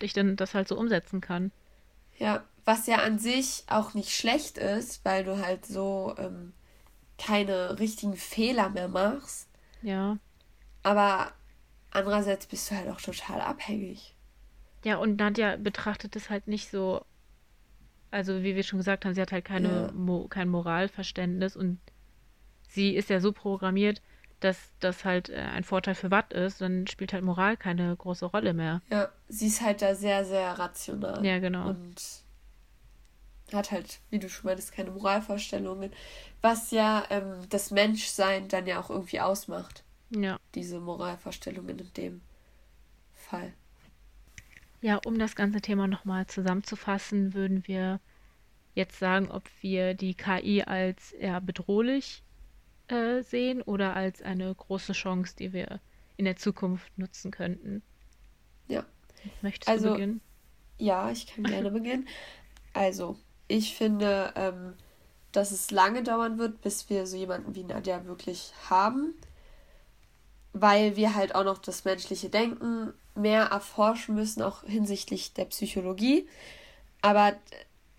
ich 0.00 0.12
dann 0.12 0.34
das 0.34 0.54
halt 0.54 0.66
so 0.66 0.76
umsetzen 0.76 1.20
kann. 1.20 1.52
Ja, 2.18 2.42
was 2.64 2.86
ja 2.86 2.96
an 2.98 3.18
sich 3.18 3.64
auch 3.68 3.94
nicht 3.94 4.10
schlecht 4.10 4.58
ist, 4.58 5.04
weil 5.04 5.24
du 5.24 5.38
halt 5.44 5.66
so 5.66 6.14
ähm, 6.18 6.52
keine 7.18 7.78
richtigen 7.78 8.16
Fehler 8.16 8.70
mehr 8.70 8.88
machst. 8.88 9.48
Ja. 9.82 10.18
Aber 10.82 11.32
andererseits 11.90 12.46
bist 12.46 12.70
du 12.70 12.76
halt 12.76 12.88
auch 12.88 13.00
total 13.00 13.40
abhängig. 13.40 14.13
Ja, 14.84 14.96
und 14.96 15.18
Nadja 15.18 15.56
betrachtet 15.56 16.14
es 16.16 16.30
halt 16.30 16.46
nicht 16.46 16.70
so, 16.70 17.04
also 18.10 18.42
wie 18.42 18.54
wir 18.54 18.62
schon 18.62 18.78
gesagt 18.78 19.04
haben, 19.04 19.14
sie 19.14 19.20
hat 19.20 19.32
halt 19.32 19.44
keine, 19.44 19.86
ja. 19.86 19.92
Mo 19.92 20.28
kein 20.28 20.48
Moralverständnis 20.48 21.56
und 21.56 21.80
sie 22.68 22.94
ist 22.94 23.08
ja 23.08 23.20
so 23.20 23.32
programmiert, 23.32 24.02
dass 24.40 24.72
das 24.80 25.04
halt 25.04 25.30
äh, 25.30 25.36
ein 25.36 25.64
Vorteil 25.64 25.94
für 25.94 26.10
Watt 26.10 26.32
ist, 26.32 26.60
dann 26.60 26.86
spielt 26.86 27.12
halt 27.12 27.24
Moral 27.24 27.56
keine 27.56 27.96
große 27.96 28.26
Rolle 28.26 28.52
mehr. 28.52 28.82
Ja, 28.90 29.08
sie 29.28 29.46
ist 29.46 29.62
halt 29.62 29.80
da 29.80 29.94
sehr, 29.94 30.24
sehr 30.24 30.58
rational. 30.58 31.24
Ja, 31.24 31.38
genau. 31.38 31.70
Und 31.70 32.24
hat 33.52 33.70
halt, 33.70 34.00
wie 34.10 34.18
du 34.18 34.28
schon 34.28 34.46
meintest, 34.46 34.72
keine 34.72 34.90
Moralvorstellungen, 34.90 35.92
was 36.40 36.70
ja 36.70 37.04
ähm, 37.10 37.48
das 37.48 37.70
Menschsein 37.70 38.48
dann 38.48 38.66
ja 38.66 38.80
auch 38.80 38.90
irgendwie 38.90 39.20
ausmacht. 39.20 39.84
Ja. 40.10 40.38
Diese 40.54 40.80
Moralvorstellungen 40.80 41.78
in 41.78 41.92
dem 41.94 42.20
Fall. 43.14 43.52
Ja, 44.84 45.00
um 45.06 45.18
das 45.18 45.34
ganze 45.34 45.62
Thema 45.62 45.86
nochmal 45.86 46.26
zusammenzufassen, 46.26 47.32
würden 47.32 47.66
wir 47.66 48.00
jetzt 48.74 48.98
sagen, 48.98 49.30
ob 49.30 49.48
wir 49.62 49.94
die 49.94 50.12
KI 50.12 50.62
als 50.62 51.12
eher 51.12 51.40
bedrohlich 51.40 52.22
äh, 52.88 53.22
sehen 53.22 53.62
oder 53.62 53.96
als 53.96 54.20
eine 54.20 54.54
große 54.54 54.92
Chance, 54.92 55.36
die 55.38 55.54
wir 55.54 55.80
in 56.18 56.26
der 56.26 56.36
Zukunft 56.36 56.98
nutzen 56.98 57.30
könnten. 57.30 57.80
Ja. 58.68 58.84
Möchtest 59.40 59.70
also, 59.70 59.86
du 59.86 59.92
beginnen? 59.94 60.20
Ja, 60.76 61.10
ich 61.10 61.28
kann 61.28 61.44
gerne 61.44 61.70
beginnen. 61.70 62.06
Also, 62.74 63.16
ich 63.48 63.74
finde, 63.74 64.34
ähm, 64.36 64.74
dass 65.32 65.50
es 65.50 65.70
lange 65.70 66.02
dauern 66.02 66.36
wird, 66.36 66.60
bis 66.60 66.90
wir 66.90 67.06
so 67.06 67.16
jemanden 67.16 67.54
wie 67.54 67.64
Nadja 67.64 68.04
wirklich 68.04 68.52
haben, 68.68 69.14
weil 70.52 70.96
wir 70.96 71.14
halt 71.14 71.34
auch 71.34 71.44
noch 71.44 71.56
das 71.56 71.86
menschliche 71.86 72.28
Denken 72.28 72.92
mehr 73.14 73.44
erforschen 73.44 74.14
müssen, 74.14 74.42
auch 74.42 74.64
hinsichtlich 74.64 75.32
der 75.34 75.44
Psychologie. 75.46 76.28
Aber 77.02 77.34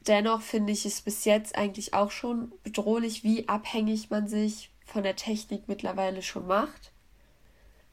dennoch 0.08 0.41
finde 0.41 0.73
ich 0.73 0.86
es 0.86 1.01
bis 1.01 1.25
jetzt 1.25 1.56
eigentlich 1.56 1.93
auch 1.93 2.12
schon 2.12 2.51
bedrohlich, 2.63 3.23
wie 3.23 3.47
abhängig 3.47 4.10
man 4.10 4.28
sich 4.28 4.71
von 4.86 5.04
der 5.04 5.15
Technik 5.15 5.67
mittlerweile 5.67 6.21
schon 6.21 6.47
macht. 6.47 6.91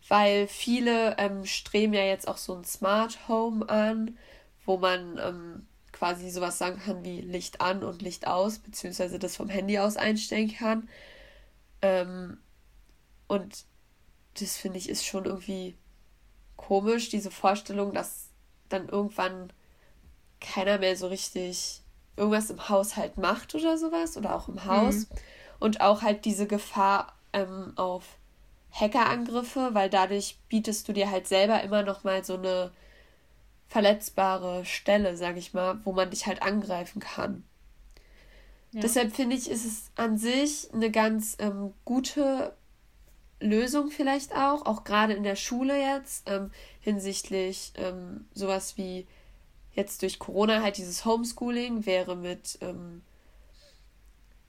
Weil 0.09 0.49
viele 0.49 1.17
ähm, 1.19 1.45
streben 1.45 1.95
ja 1.95 2.05
jetzt 2.05 2.27
auch 2.27 2.37
so 2.37 2.55
ein 2.55 2.65
Smart 2.65 3.29
Home 3.29 3.69
an, 3.69 4.19
wo 4.65 4.77
man 4.77 5.19
ähm, 5.19 5.67
quasi 5.93 6.31
sowas 6.31 6.59
sagen 6.59 6.81
kann 6.81 7.05
wie 7.05 7.21
Licht 7.21 7.61
an 7.61 7.85
und 7.85 8.03
Licht 8.03 8.27
aus, 8.27 8.59
beziehungsweise 8.59 9.19
das 9.19 9.37
vom 9.37 9.49
Handy 9.49 9.79
aus 9.79 9.97
einstellen 9.97 10.53
kann. 10.53 10.89
Ähm, 11.81 12.39
und 13.29 13.65
das 14.41 14.57
finde 14.57 14.79
ich 14.79 14.89
ist 14.89 15.05
schon 15.07 15.27
irgendwie 15.27 15.77
komisch, 16.57 17.09
diese 17.09 17.31
Vorstellung, 17.31 17.93
dass 17.93 18.29
dann 18.69 18.89
irgendwann 18.89 19.53
keiner 20.41 20.79
mehr 20.79 20.97
so 20.97 21.07
richtig 21.07 21.81
irgendwas 22.17 22.51
im 22.51 22.69
Haushalt 22.69 23.17
macht 23.17 23.55
oder 23.55 23.79
sowas 23.79 24.17
oder 24.17 24.35
auch 24.35 24.49
im 24.49 24.65
Haus. 24.65 25.09
Mhm. 25.09 25.17
Und 25.61 25.81
auch 25.81 26.03
halt 26.03 26.25
diese 26.25 26.47
Gefahr 26.47 27.15
ähm, 27.33 27.73
auf 27.77 28.05
Hackerangriffe, 28.73 29.71
weil 29.73 29.91
dadurch 29.91 30.39
bietest 30.49 30.89
du 30.89 30.93
dir 30.93 31.11
halt 31.11 31.29
selber 31.29 31.63
immer 31.63 31.83
noch 31.83 32.05
mal 32.05 32.25
so 32.25 32.35
eine 32.35 32.73
verletzbare 33.69 34.65
Stelle, 34.65 35.17
sag 35.17 35.37
ich 35.37 35.55
mal, 35.55 35.81
wo 35.85 35.93
man 35.93 36.11
dich 36.11 36.27
halt 36.27 36.43
angreifen 36.43 37.01
kann. 37.01 37.45
Ja. 38.73 38.81
Deshalb 38.81 39.15
finde 39.15 39.37
ich, 39.37 39.51
ist 39.51 39.65
es 39.65 39.91
an 39.97 40.19
sich 40.19 40.69
eine 40.73 40.91
ganz 40.91 41.37
ähm, 41.39 41.75
gute 41.85 42.55
Lösung 43.43 43.91
vielleicht 43.91 44.35
auch, 44.35 44.67
auch 44.67 44.85
gerade 44.85 45.13
in 45.13 45.23
der 45.23 45.37
Schule 45.37 45.79
jetzt, 45.79 46.29
ähm, 46.29 46.51
hinsichtlich 46.81 47.73
ähm, 47.77 48.27
sowas 48.33 48.77
wie 48.77 49.07
jetzt 49.75 50.03
durch 50.03 50.19
Corona 50.19 50.63
halt 50.63 50.77
dieses 50.77 51.05
Homeschooling 51.05 51.87
wäre 51.87 52.17
mit 52.17 52.59
ähm, 52.61 53.03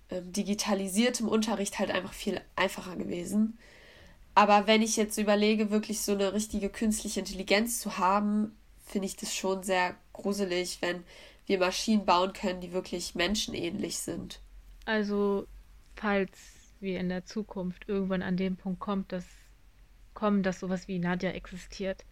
ähm, 0.09 0.31
digitalisiertem 0.31 1.27
Unterricht 1.27 1.79
halt 1.79 1.91
einfach 1.91 2.13
viel 2.13 2.39
einfacher 2.55 2.95
gewesen. 2.95 3.57
Aber 4.35 4.67
wenn 4.67 4.81
ich 4.81 4.97
jetzt 4.97 5.17
überlege, 5.17 5.69
wirklich 5.69 6.01
so 6.01 6.13
eine 6.13 6.33
richtige 6.33 6.69
künstliche 6.69 7.19
Intelligenz 7.19 7.79
zu 7.79 7.97
haben, 7.97 8.55
finde 8.85 9.07
ich 9.07 9.15
das 9.15 9.33
schon 9.33 9.63
sehr 9.63 9.95
gruselig, 10.11 10.79
wenn 10.81 11.03
wir 11.45 11.59
Maschinen 11.59 12.05
bauen 12.05 12.33
können, 12.33 12.61
die 12.61 12.73
wirklich 12.73 13.15
menschenähnlich 13.15 13.99
sind. 13.99 14.39
Also, 14.85 15.45
falls 15.95 16.31
wir 16.83 16.99
in 16.99 17.09
der 17.09 17.25
Zukunft 17.25 17.87
irgendwann 17.87 18.21
an 18.21 18.37
dem 18.37 18.57
Punkt 18.57 18.79
kommt, 18.79 19.11
dass 19.11 19.25
kommen, 20.13 20.43
dass 20.43 20.59
sowas 20.59 20.87
wie 20.87 20.99
Nadja 20.99 21.31
existiert, 21.31 22.05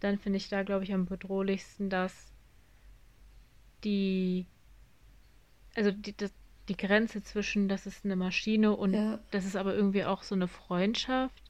dann 0.00 0.18
finde 0.18 0.38
ich 0.38 0.48
da, 0.48 0.62
glaube 0.62 0.84
ich, 0.84 0.92
am 0.92 1.06
bedrohlichsten, 1.06 1.90
dass 1.90 2.32
die, 3.84 4.46
also 5.74 5.90
die, 5.90 6.16
das, 6.16 6.32
die 6.68 6.76
Grenze 6.76 7.22
zwischen, 7.22 7.68
das 7.68 7.86
ist 7.86 8.04
eine 8.04 8.16
Maschine 8.16 8.76
und 8.76 8.94
ja. 8.94 9.18
das 9.30 9.44
ist 9.44 9.56
aber 9.56 9.74
irgendwie 9.74 10.04
auch 10.04 10.22
so 10.22 10.34
eine 10.34 10.48
Freundschaft, 10.48 11.42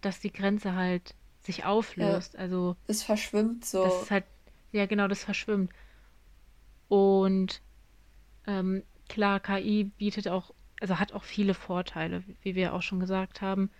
dass 0.00 0.20
die 0.20 0.32
Grenze 0.32 0.74
halt 0.74 1.14
sich 1.42 1.64
auflöst. 1.64 2.34
Ja. 2.34 2.40
Also 2.40 2.76
es 2.86 3.02
verschwimmt 3.02 3.64
so. 3.64 3.84
Das 3.84 4.02
ist 4.02 4.10
halt, 4.10 4.24
ja 4.72 4.86
genau, 4.86 5.08
das 5.08 5.24
verschwimmt. 5.24 5.72
Und 6.88 7.60
ähm, 8.46 8.82
klar, 9.08 9.40
KI 9.40 9.84
bietet 9.84 10.28
auch, 10.28 10.54
also 10.80 10.98
hat 10.98 11.12
auch 11.12 11.24
viele 11.24 11.54
Vorteile, 11.54 12.22
wie 12.42 12.54
wir 12.54 12.74
auch 12.74 12.82
schon 12.82 13.00
gesagt 13.00 13.40
haben. 13.40 13.70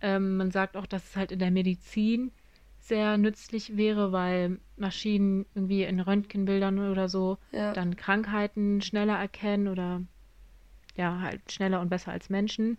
Ähm, 0.00 0.36
man 0.36 0.50
sagt 0.50 0.76
auch, 0.76 0.86
dass 0.86 1.04
es 1.10 1.16
halt 1.16 1.32
in 1.32 1.38
der 1.38 1.50
Medizin 1.50 2.32
sehr 2.80 3.16
nützlich 3.16 3.76
wäre, 3.76 4.10
weil 4.10 4.58
Maschinen 4.76 5.46
irgendwie 5.54 5.84
in 5.84 6.00
Röntgenbildern 6.00 6.90
oder 6.90 7.08
so 7.08 7.38
ja. 7.52 7.72
dann 7.72 7.96
Krankheiten 7.96 8.82
schneller 8.82 9.16
erkennen 9.16 9.68
oder 9.68 10.02
ja, 10.96 11.20
halt 11.20 11.52
schneller 11.52 11.80
und 11.80 11.88
besser 11.88 12.10
als 12.10 12.28
Menschen. 12.28 12.78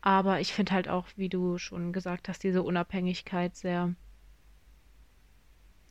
Aber 0.00 0.40
ich 0.40 0.52
finde 0.52 0.72
halt 0.72 0.88
auch, 0.88 1.06
wie 1.16 1.28
du 1.28 1.58
schon 1.58 1.92
gesagt 1.92 2.28
hast, 2.28 2.44
diese 2.44 2.62
Unabhängigkeit 2.62 3.56
sehr, 3.56 3.94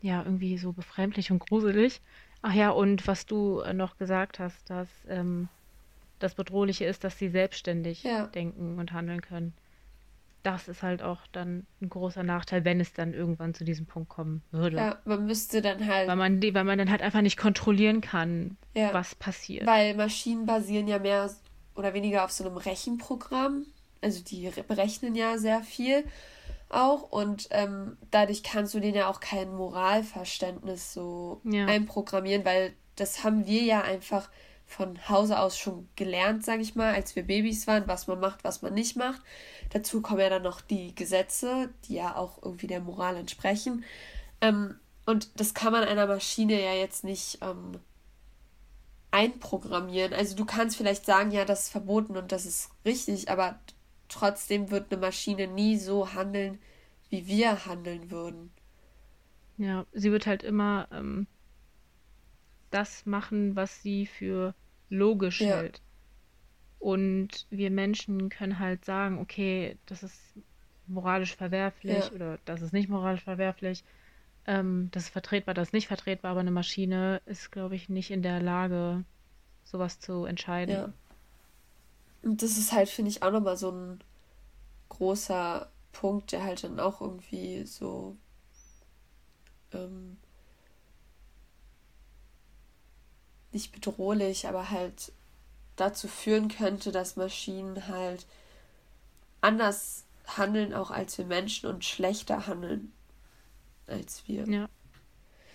ja, 0.02 0.24
irgendwie 0.24 0.58
so 0.58 0.74
befremdlich 0.74 1.32
und 1.32 1.40
gruselig. 1.40 2.02
Ach 2.42 2.54
ja, 2.54 2.70
und 2.70 3.08
was 3.08 3.26
du 3.26 3.60
äh, 3.62 3.74
noch 3.74 3.98
gesagt 3.98 4.40
hast, 4.40 4.70
dass 4.70 4.90
ähm, 5.08 5.50
das 6.20 6.36
Bedrohliche 6.36 6.86
ist, 6.86 7.04
dass 7.04 7.18
sie 7.18 7.30
selbstständig 7.30 8.04
ja. 8.04 8.28
denken 8.28 8.80
und 8.80 8.92
handeln 8.94 9.22
können 9.22 9.54
das 10.48 10.70
ist 10.70 10.82
halt 10.82 11.02
auch 11.02 11.20
dann 11.34 11.68
ein 11.82 11.90
großer 11.90 12.24
Nachteil, 12.24 12.64
wenn 12.64 12.80
es 12.80 12.94
dann 12.94 13.14
irgendwann 13.14 13.54
zu 13.54 13.66
diesem 13.66 13.86
Punkt 13.86 14.08
kommen 14.08 14.44
würde. 14.52 14.78
Ja, 14.78 14.98
man 15.04 15.26
müsste 15.26 15.62
dann 15.62 15.86
halt. 15.86 16.08
Weil 16.08 16.16
man, 16.16 16.42
weil 16.42 16.64
man 16.64 16.78
dann 16.78 16.90
halt 16.90 17.02
einfach 17.02 17.20
nicht 17.20 17.36
kontrollieren 17.36 18.00
kann, 18.00 18.58
ja, 18.74 18.94
was 18.94 19.14
passiert. 19.14 19.68
Weil 19.68 19.94
Maschinen 19.96 20.46
basieren 20.46 20.88
ja 20.88 21.00
mehr 21.00 21.30
oder 21.76 21.94
weniger 21.94 22.24
auf 22.24 22.32
so 22.32 22.46
einem 22.46 22.56
Rechenprogramm. 22.56 23.66
Also 24.02 24.24
die 24.24 24.50
berechnen 24.66 25.16
ja 25.16 25.38
sehr 25.38 25.62
viel 25.64 26.06
auch 26.70 27.04
und 27.04 27.48
ähm, 27.52 27.98
dadurch 28.12 28.44
kannst 28.44 28.74
du 28.74 28.80
denen 28.80 28.96
ja 28.96 29.08
auch 29.08 29.20
kein 29.20 29.56
Moralverständnis 29.56 30.94
so 30.94 31.42
ja. 31.44 31.66
einprogrammieren, 31.66 32.46
weil 32.46 32.74
das 32.96 33.24
haben 33.24 33.46
wir 33.46 33.64
ja 33.64 33.82
einfach 33.82 34.30
von 34.66 35.08
Hause 35.08 35.40
aus 35.40 35.58
schon 35.58 35.88
gelernt, 35.96 36.44
sage 36.44 36.62
ich 36.62 36.76
mal, 36.76 36.94
als 36.94 37.16
wir 37.16 37.24
Babys 37.24 37.68
waren, 37.68 37.88
was 37.88 38.08
man 38.08 38.20
macht, 38.20 38.44
was 38.44 38.62
man 38.62 38.74
nicht 38.74 38.98
macht. 38.98 39.22
Dazu 39.70 40.02
kommen 40.02 40.20
ja 40.20 40.30
dann 40.30 40.44
noch 40.44 40.60
die 40.60 40.94
Gesetze, 40.94 41.70
die 41.86 41.96
ja 41.96 42.16
auch 42.16 42.44
irgendwie 42.44 42.68
der 42.68 42.82
Moral 42.82 43.16
entsprechen. 43.16 43.86
Ähm, 44.42 44.78
und 45.06 45.40
das 45.40 45.54
kann 45.54 45.72
man 45.72 45.86
einer 45.86 46.06
Maschine 46.06 46.62
ja 46.62 46.74
jetzt 46.74 47.06
nicht 47.06 47.40
ähm, 47.42 47.80
einprogrammieren. 49.12 50.14
Also 50.14 50.36
du 50.36 50.44
kannst 50.44 50.76
vielleicht 50.76 51.06
sagen, 51.06 51.32
ja, 51.32 51.46
das 51.46 51.64
ist 51.64 51.70
verboten 51.70 52.18
und 52.18 52.34
das 52.34 52.46
ist 52.46 52.70
richtig, 52.84 53.30
aber 53.30 53.58
trotzdem 54.10 54.72
wird 54.72 54.92
eine 54.92 55.02
Maschine 55.02 55.48
nie 55.48 55.78
so 55.78 56.14
handeln, 56.14 56.60
wie 57.10 57.28
wir 57.28 57.66
handeln 57.66 58.12
würden. 58.12 58.52
Ja, 59.58 59.86
sie 59.92 60.12
wird 60.12 60.28
halt 60.28 60.44
immer 60.44 60.88
ähm, 60.92 61.28
das 62.70 63.06
machen, 63.06 63.56
was 63.56 63.82
sie 63.82 64.06
für 64.06 64.54
logisch 64.90 65.42
ja. 65.42 65.58
hält. 65.58 65.82
Und 66.80 67.48
wir 67.50 67.72
Menschen 67.72 68.30
können 68.30 68.60
halt 68.60 68.86
sagen, 68.86 69.20
okay, 69.20 69.78
das 69.88 70.04
ist 70.04 70.22
moralisch 70.86 71.36
verwerflich 71.36 72.06
ja. 72.06 72.12
oder 72.12 72.40
das 72.46 72.62
ist 72.62 72.72
nicht 72.72 72.88
moralisch 72.88 73.24
verwerflich. 73.24 73.84
Ähm, 74.46 74.90
das 74.92 75.04
ist 75.04 75.10
vertretbar, 75.10 75.54
das 75.54 75.70
ist 75.70 75.74
nicht 75.74 75.88
vertretbar, 75.88 76.32
aber 76.32 76.40
eine 76.40 76.52
Maschine 76.52 77.22
ist, 77.26 77.52
glaube 77.52 77.76
ich, 77.76 77.90
nicht 77.90 78.12
in 78.12 78.22
der 78.22 78.42
Lage, 78.42 79.04
sowas 79.64 80.00
zu 80.00 80.26
entscheiden. 80.26 80.76
Ja. 80.76 80.94
Und 82.28 82.42
das 82.42 82.58
ist 82.58 82.74
halt, 82.74 82.90
finde 82.90 83.10
ich, 83.10 83.24
auch 83.24 83.32
nochmal 83.32 83.56
so 83.56 83.72
ein 83.72 84.04
großer 84.90 85.72
Punkt, 85.94 86.34
der 86.34 86.44
halt 86.44 86.62
dann 86.62 86.78
auch 86.78 87.00
irgendwie 87.00 87.64
so 87.64 88.18
ähm, 89.72 90.18
nicht 93.54 93.72
bedrohlich, 93.72 94.46
aber 94.46 94.72
halt 94.72 95.14
dazu 95.78 96.10
führen 96.10 96.50
könnte, 96.50 96.92
dass 96.92 97.16
Maschinen 97.16 97.88
halt 97.88 98.26
anders 99.40 100.04
handeln, 100.26 100.74
auch 100.74 100.92
als 100.92 101.18
wir 101.18 101.24
Menschen 101.24 101.70
und 101.70 101.86
schlechter 101.86 102.46
handeln 102.46 102.92
als 103.88 104.28
wir. 104.28 104.46
Ja. 104.50 104.68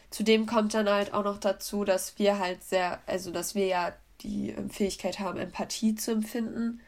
Zudem 0.08 0.46
kommt 0.46 0.72
dann 0.72 0.88
halt 0.88 1.12
auch 1.12 1.24
noch 1.24 1.36
dazu, 1.36 1.84
dass 1.84 2.18
wir 2.18 2.38
halt 2.38 2.64
sehr, 2.64 3.02
also 3.06 3.30
dass 3.30 3.54
wir 3.54 3.66
ja 3.66 3.92
die 4.22 4.50
ähm, 4.50 4.70
Fähigkeit 4.70 5.18
haben, 5.18 5.38
Empathie 5.38 5.94
zu 5.94 6.12
empfinden 6.12 6.80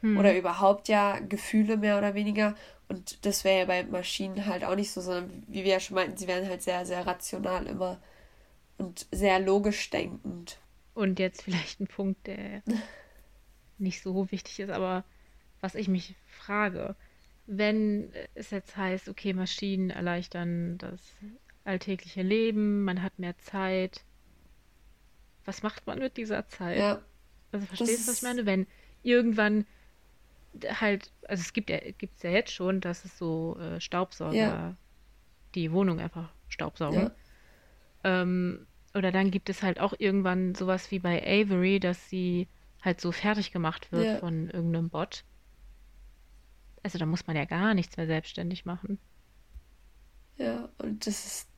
hm. 0.00 0.16
oder 0.16 0.36
überhaupt 0.36 0.88
ja 0.88 1.18
Gefühle 1.18 1.76
mehr 1.76 1.98
oder 1.98 2.14
weniger. 2.14 2.54
Und 2.88 3.24
das 3.24 3.44
wäre 3.44 3.60
ja 3.60 3.64
bei 3.64 3.84
Maschinen 3.84 4.46
halt 4.46 4.64
auch 4.64 4.76
nicht 4.76 4.90
so, 4.90 5.00
sondern 5.00 5.44
wie 5.48 5.64
wir 5.64 5.72
ja 5.72 5.80
schon 5.80 5.94
meinten, 5.94 6.16
sie 6.16 6.26
wären 6.26 6.48
halt 6.48 6.62
sehr, 6.62 6.84
sehr 6.84 7.06
rational 7.06 7.66
immer 7.66 8.00
und 8.78 9.06
sehr 9.10 9.40
logisch 9.40 9.90
denkend. 9.90 10.58
Und 10.94 11.18
jetzt 11.18 11.42
vielleicht 11.42 11.80
ein 11.80 11.86
Punkt, 11.86 12.26
der 12.26 12.62
nicht 13.78 14.02
so 14.02 14.30
wichtig 14.30 14.60
ist, 14.60 14.70
aber 14.70 15.04
was 15.60 15.74
ich 15.74 15.88
mich 15.88 16.16
frage, 16.26 16.96
wenn 17.46 18.12
es 18.34 18.50
jetzt 18.50 18.76
heißt, 18.76 19.08
okay, 19.08 19.32
Maschinen 19.32 19.90
erleichtern 19.90 20.78
das 20.78 21.00
alltägliche 21.64 22.22
Leben, 22.22 22.84
man 22.84 23.02
hat 23.02 23.18
mehr 23.18 23.38
Zeit, 23.38 24.04
was 25.44 25.62
macht 25.62 25.86
man 25.86 25.98
mit 25.98 26.16
dieser 26.16 26.48
Zeit? 26.48 26.78
Ja, 26.78 27.00
also 27.52 27.66
verstehst 27.66 28.06
du, 28.06 28.10
was 28.10 28.18
ich 28.18 28.22
meine? 28.22 28.46
Wenn 28.46 28.66
irgendwann 29.02 29.66
halt, 30.80 31.10
also 31.28 31.40
es 31.40 31.52
gibt 31.52 31.70
ja, 31.70 31.78
gibt 31.78 32.16
es 32.16 32.22
ja 32.22 32.30
jetzt 32.30 32.52
schon, 32.52 32.80
dass 32.80 33.04
es 33.04 33.18
so 33.18 33.56
äh, 33.58 33.80
Staubsauger 33.80 34.34
ja. 34.34 34.76
die 35.54 35.72
Wohnung 35.72 36.00
einfach 36.00 36.30
staubsaugen. 36.48 37.10
Ja. 38.04 38.22
Ähm, 38.22 38.66
oder 38.94 39.10
dann 39.10 39.30
gibt 39.30 39.48
es 39.48 39.62
halt 39.62 39.80
auch 39.80 39.94
irgendwann 39.98 40.54
sowas 40.54 40.90
wie 40.90 40.98
bei 40.98 41.22
Avery, 41.22 41.80
dass 41.80 42.08
sie 42.10 42.48
halt 42.82 43.00
so 43.00 43.12
fertig 43.12 43.52
gemacht 43.52 43.90
wird 43.92 44.06
ja. 44.06 44.16
von 44.18 44.50
irgendeinem 44.50 44.90
Bot. 44.90 45.24
Also 46.82 46.98
da 46.98 47.06
muss 47.06 47.26
man 47.26 47.36
ja 47.36 47.44
gar 47.44 47.74
nichts 47.74 47.96
mehr 47.96 48.06
selbstständig 48.06 48.64
machen. 48.64 48.98
Ja, 50.36 50.68
und 50.78 51.06
das 51.06 51.24
ist. 51.24 51.48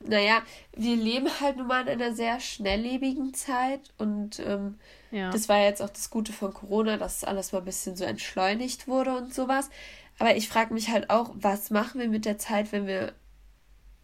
Naja, 0.00 0.42
wir 0.76 0.96
leben 0.96 1.28
halt 1.40 1.56
nun 1.56 1.66
mal 1.66 1.82
in 1.82 2.00
einer 2.00 2.14
sehr 2.14 2.38
schnelllebigen 2.38 3.34
Zeit 3.34 3.80
und 3.98 4.38
ähm, 4.38 4.78
ja. 5.10 5.30
das 5.30 5.48
war 5.48 5.58
jetzt 5.58 5.82
auch 5.82 5.90
das 5.90 6.10
Gute 6.10 6.32
von 6.32 6.54
Corona, 6.54 6.96
dass 6.96 7.24
alles 7.24 7.52
mal 7.52 7.58
ein 7.58 7.64
bisschen 7.64 7.96
so 7.96 8.04
entschleunigt 8.04 8.86
wurde 8.86 9.16
und 9.16 9.34
sowas. 9.34 9.70
Aber 10.18 10.36
ich 10.36 10.48
frage 10.48 10.72
mich 10.72 10.90
halt 10.90 11.10
auch, 11.10 11.30
was 11.34 11.70
machen 11.70 12.00
wir 12.00 12.08
mit 12.08 12.24
der 12.24 12.38
Zeit, 12.38 12.70
wenn 12.70 12.86
wir 12.86 13.12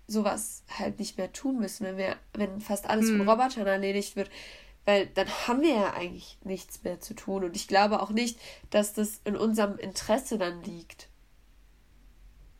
sowas 0.07 0.65
halt 0.79 0.99
nicht 0.99 1.17
mehr 1.17 1.33
tun 1.33 1.59
müssen, 1.59 1.87
wenn 1.87 1.97
wir, 1.97 2.17
wenn 2.35 2.61
fast 2.61 2.89
alles 2.89 3.09
hm. 3.09 3.19
von 3.19 3.29
Robotern 3.29 3.67
erledigt 3.67 4.17
wird, 4.17 4.31
weil 4.85 5.07
dann 5.07 5.29
haben 5.29 5.63
wir 5.63 5.75
ja 5.75 5.93
eigentlich 5.95 6.39
nichts 6.45 6.83
mehr 6.83 7.01
zu 7.01 7.15
tun. 7.15 7.45
Und 7.45 7.57
ich 7.57 7.69
glaube 7.69 8.03
auch 8.03 8.11
nicht, 8.11 8.39
dass 8.71 8.93
das 8.93 9.21
in 9.25 9.37
unserem 9.37 9.79
Interesse 9.79 10.39
dann 10.39 10.63
liegt. 10.63 11.09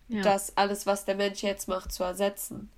ja. 0.09 0.23
das 0.23 0.57
alles, 0.57 0.87
was 0.87 1.05
der 1.05 1.17
Mensch 1.17 1.43
jetzt 1.43 1.69
macht, 1.69 1.93
zu 1.93 2.03
ersetzen. 2.05 2.71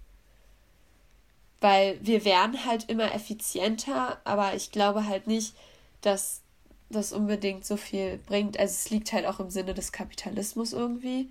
Weil 1.60 1.98
wir 2.02 2.24
werden 2.24 2.66
halt 2.66 2.88
immer 2.88 3.14
effizienter, 3.14 4.20
aber 4.24 4.54
ich 4.54 4.70
glaube 4.72 5.06
halt 5.06 5.26
nicht, 5.26 5.54
dass 6.02 6.42
das 6.90 7.12
unbedingt 7.12 7.64
so 7.64 7.76
viel 7.76 8.18
bringt. 8.18 8.58
Also 8.58 8.72
es 8.72 8.90
liegt 8.90 9.12
halt 9.12 9.26
auch 9.26 9.40
im 9.40 9.50
Sinne 9.50 9.74
des 9.74 9.92
Kapitalismus 9.92 10.72
irgendwie, 10.72 11.30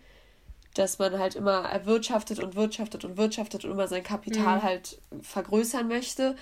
dass 0.73 0.99
man 0.99 1.17
halt 1.17 1.35
immer 1.35 1.63
erwirtschaftet 1.63 2.39
und 2.39 2.55
wirtschaftet 2.55 3.05
und 3.05 3.17
wirtschaftet 3.17 3.63
und 3.63 3.71
immer 3.71 3.87
sein 3.87 4.03
Kapital 4.03 4.57
mhm. 4.57 4.63
halt 4.63 5.01
vergrößern 5.21 5.87
möchte. 5.87 6.35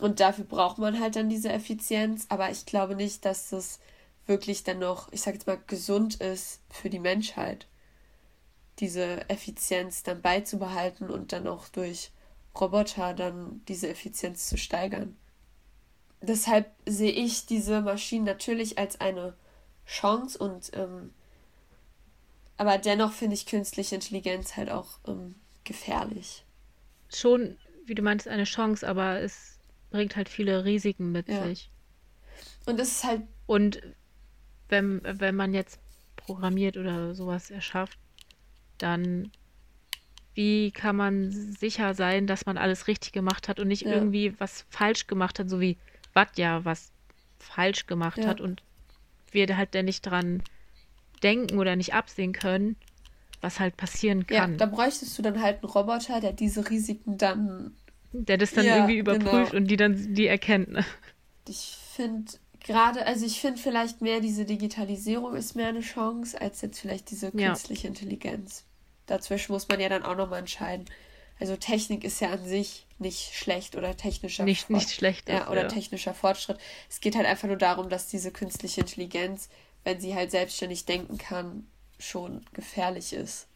Und 0.00 0.20
dafür 0.20 0.44
braucht 0.44 0.78
man 0.78 1.00
halt 1.00 1.16
dann 1.16 1.28
diese 1.28 1.50
Effizienz. 1.50 2.26
Aber 2.28 2.50
ich 2.50 2.66
glaube 2.66 2.94
nicht, 2.94 3.24
dass 3.24 3.50
das 3.50 3.80
wirklich 4.26 4.62
dann 4.62 4.78
noch, 4.78 5.12
ich 5.12 5.22
sag 5.22 5.34
jetzt 5.34 5.46
mal, 5.46 5.58
gesund 5.66 6.16
ist 6.16 6.60
für 6.70 6.88
die 6.88 7.00
Menschheit, 7.00 7.66
diese 8.78 9.28
Effizienz 9.28 10.04
dann 10.04 10.22
beizubehalten 10.22 11.10
und 11.10 11.32
dann 11.32 11.48
auch 11.48 11.68
durch 11.68 12.12
Roboter 12.58 13.14
dann 13.14 13.62
diese 13.68 13.88
Effizienz 13.88 14.48
zu 14.48 14.56
steigern 14.56 15.16
deshalb 16.22 16.70
sehe 16.86 17.12
ich 17.12 17.46
diese 17.46 17.80
Maschinen 17.80 18.24
natürlich 18.24 18.78
als 18.78 19.00
eine 19.00 19.34
Chance 19.86 20.38
und 20.38 20.70
ähm, 20.74 21.10
aber 22.56 22.78
dennoch 22.78 23.12
finde 23.12 23.34
ich 23.34 23.46
künstliche 23.46 23.94
Intelligenz 23.94 24.56
halt 24.56 24.70
auch 24.70 24.98
ähm, 25.08 25.34
gefährlich. 25.64 26.44
Schon, 27.12 27.56
wie 27.86 27.94
du 27.94 28.02
meinst, 28.02 28.28
eine 28.28 28.44
Chance, 28.44 28.86
aber 28.86 29.20
es 29.20 29.58
bringt 29.90 30.14
halt 30.14 30.28
viele 30.28 30.64
Risiken 30.64 31.10
mit 31.10 31.28
ja. 31.28 31.42
sich. 31.44 31.70
Und 32.66 32.78
es 32.78 32.90
ist 32.92 33.04
halt. 33.04 33.22
Und 33.46 33.80
wenn, 34.68 35.00
wenn 35.02 35.34
man 35.34 35.54
jetzt 35.54 35.80
programmiert 36.16 36.76
oder 36.76 37.14
sowas 37.14 37.50
erschafft, 37.50 37.98
dann 38.76 39.32
wie 40.34 40.70
kann 40.70 40.96
man 40.96 41.30
sicher 41.32 41.94
sein, 41.94 42.26
dass 42.26 42.46
man 42.46 42.56
alles 42.56 42.86
richtig 42.86 43.12
gemacht 43.12 43.48
hat 43.48 43.60
und 43.60 43.68
nicht 43.68 43.82
ja. 43.82 43.92
irgendwie 43.92 44.34
was 44.38 44.64
falsch 44.70 45.06
gemacht 45.06 45.38
hat, 45.38 45.48
so 45.50 45.60
wie 45.60 45.76
ja 46.36 46.64
was 46.64 46.92
falsch 47.38 47.86
gemacht 47.86 48.18
ja. 48.18 48.26
hat 48.26 48.40
und 48.40 48.62
wir 49.32 49.56
halt 49.56 49.74
da 49.74 49.82
nicht 49.82 50.02
dran 50.02 50.42
denken 51.22 51.58
oder 51.58 51.76
nicht 51.76 51.94
absehen 51.94 52.32
können, 52.32 52.76
was 53.40 53.60
halt 53.60 53.76
passieren 53.76 54.26
kann. 54.26 54.52
Ja, 54.52 54.56
da 54.56 54.66
bräuchtest 54.66 55.16
du 55.18 55.22
dann 55.22 55.40
halt 55.40 55.62
einen 55.62 55.70
Roboter, 55.70 56.20
der 56.20 56.32
diese 56.32 56.68
Risiken 56.68 57.16
dann. 57.18 57.74
Der 58.12 58.38
das 58.38 58.52
dann 58.52 58.64
ja, 58.64 58.76
irgendwie 58.76 58.98
überprüft 58.98 59.52
genau. 59.52 59.56
und 59.56 59.66
die 59.70 59.76
dann 59.76 60.14
die 60.14 60.26
erkennt. 60.26 60.70
Ne? 60.70 60.84
Ich 61.48 61.76
finde 61.94 62.32
gerade, 62.60 63.06
also 63.06 63.24
ich 63.24 63.40
finde 63.40 63.60
vielleicht 63.60 64.02
mehr 64.02 64.20
diese 64.20 64.44
Digitalisierung 64.44 65.34
ist 65.36 65.54
mehr 65.54 65.68
eine 65.68 65.80
Chance, 65.80 66.40
als 66.40 66.60
jetzt 66.60 66.80
vielleicht 66.80 67.10
diese 67.10 67.30
künstliche. 67.30 67.86
Intelligenz. 67.86 68.64
Dazwischen 69.10 69.52
muss 69.52 69.66
man 69.66 69.80
ja 69.80 69.88
dann 69.88 70.04
auch 70.04 70.16
nochmal 70.16 70.38
entscheiden. 70.38 70.84
Also 71.40 71.56
Technik 71.56 72.04
ist 72.04 72.20
ja 72.20 72.30
an 72.30 72.44
sich 72.44 72.86
nicht 72.98 73.34
schlecht 73.34 73.74
oder 73.74 73.96
technischer 73.96 74.44
nicht, 74.44 74.66
Fort 74.66 74.70
nicht 74.78 74.90
schlecht 74.92 75.28
ja, 75.28 75.50
oder 75.50 75.62
ja. 75.62 75.68
technischer 75.68 76.14
Fortschritt. 76.14 76.58
Es 76.88 77.00
geht 77.00 77.16
halt 77.16 77.26
einfach 77.26 77.48
nur 77.48 77.56
darum, 77.56 77.88
dass 77.88 78.06
diese 78.06 78.30
künstliche 78.30 78.82
Intelligenz, 78.82 79.48
wenn 79.82 80.00
sie 80.00 80.14
halt 80.14 80.30
selbstständig 80.30 80.84
denken 80.84 81.18
kann, 81.18 81.66
schon 81.98 82.44
gefährlich 82.52 83.12
ist 83.12 83.48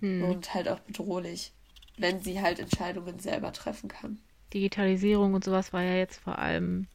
hm. 0.00 0.24
und 0.24 0.54
halt 0.54 0.68
auch 0.68 0.80
bedrohlich, 0.80 1.52
wenn 1.98 2.22
sie 2.22 2.40
halt 2.40 2.58
Entscheidungen 2.58 3.18
selber 3.18 3.52
treffen 3.52 3.88
kann. 3.88 4.20
Digitalisierung 4.54 5.34
und 5.34 5.44
sowas 5.44 5.74
war 5.74 5.82
ja 5.82 5.96
jetzt 5.96 6.18
vor 6.18 6.38
allem 6.38 6.86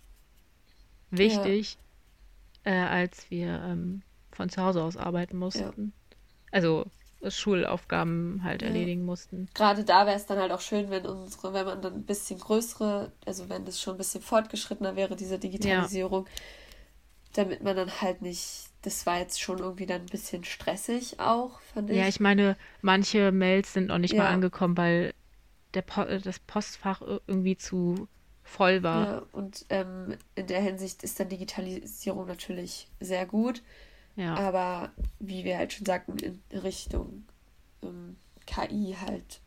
wichtig, 1.11 1.77
ja. 2.65 2.71
äh, 2.71 2.87
als 2.87 3.29
wir 3.29 3.61
ähm, 3.63 4.01
von 4.31 4.49
zu 4.49 4.63
Hause 4.63 4.81
aus 4.81 4.97
arbeiten 4.97 5.37
mussten. 5.37 5.93
Also 6.51 6.87
Schulaufgaben 7.27 8.41
halt 8.43 8.61
ja. 8.61 8.67
erledigen 8.67 9.03
mussten. 9.03 9.47
Gerade 9.53 9.83
da 9.83 10.05
wäre 10.05 10.15
es 10.15 10.25
dann 10.25 10.37
halt 10.37 10.51
auch 10.51 10.61
schön, 10.61 10.89
wenn 10.89 11.05
unsere, 11.05 11.53
wenn 11.53 11.65
man 11.65 11.81
dann 11.81 11.93
ein 11.93 12.05
bisschen 12.05 12.39
größere, 12.39 13.11
also 13.25 13.49
wenn 13.49 13.65
das 13.65 13.81
schon 13.81 13.95
ein 13.95 13.97
bisschen 13.97 14.21
fortgeschrittener 14.21 14.95
wäre, 14.95 15.15
diese 15.15 15.39
Digitalisierung, 15.39 16.25
ja. 16.25 16.31
damit 17.33 17.63
man 17.63 17.75
dann 17.75 18.01
halt 18.01 18.21
nicht, 18.21 18.67
das 18.83 19.05
war 19.05 19.19
jetzt 19.19 19.41
schon 19.41 19.59
irgendwie 19.59 19.85
dann 19.85 20.01
ein 20.01 20.07
bisschen 20.07 20.43
stressig 20.43 21.19
auch, 21.19 21.59
fand 21.73 21.89
ich. 21.89 21.97
Ja, 21.97 22.07
ich 22.07 22.19
meine, 22.19 22.55
manche 22.81 23.31
Mails 23.31 23.73
sind 23.73 23.87
noch 23.87 23.97
nicht 23.97 24.13
ja. 24.13 24.23
mal 24.23 24.29
angekommen, 24.29 24.77
weil 24.77 25.13
der 25.73 25.81
po 25.81 26.03
das 26.03 26.39
Postfach 26.39 27.01
irgendwie 27.01 27.57
zu 27.57 28.07
voll 28.43 28.81
war. 28.81 29.05
Ja, 29.05 29.23
und 29.33 29.65
ähm, 29.69 30.15
in 30.35 30.47
der 30.47 30.61
Hinsicht 30.61 31.03
ist 31.03 31.19
dann 31.19 31.29
Digitalisierung 31.29 32.25
natürlich 32.27 32.87
sehr 32.99 33.25
gut. 33.25 33.61
Ja. 34.17 34.35
Aber 34.35 34.91
wie 35.19 35.45
wir 35.45 35.57
halt 35.57 35.71
schon 35.71 35.85
sagten, 35.85 36.17
in 36.17 36.59
Richtung 36.59 37.23
ähm, 37.83 38.17
KI 38.45 38.97
halt 38.99 39.39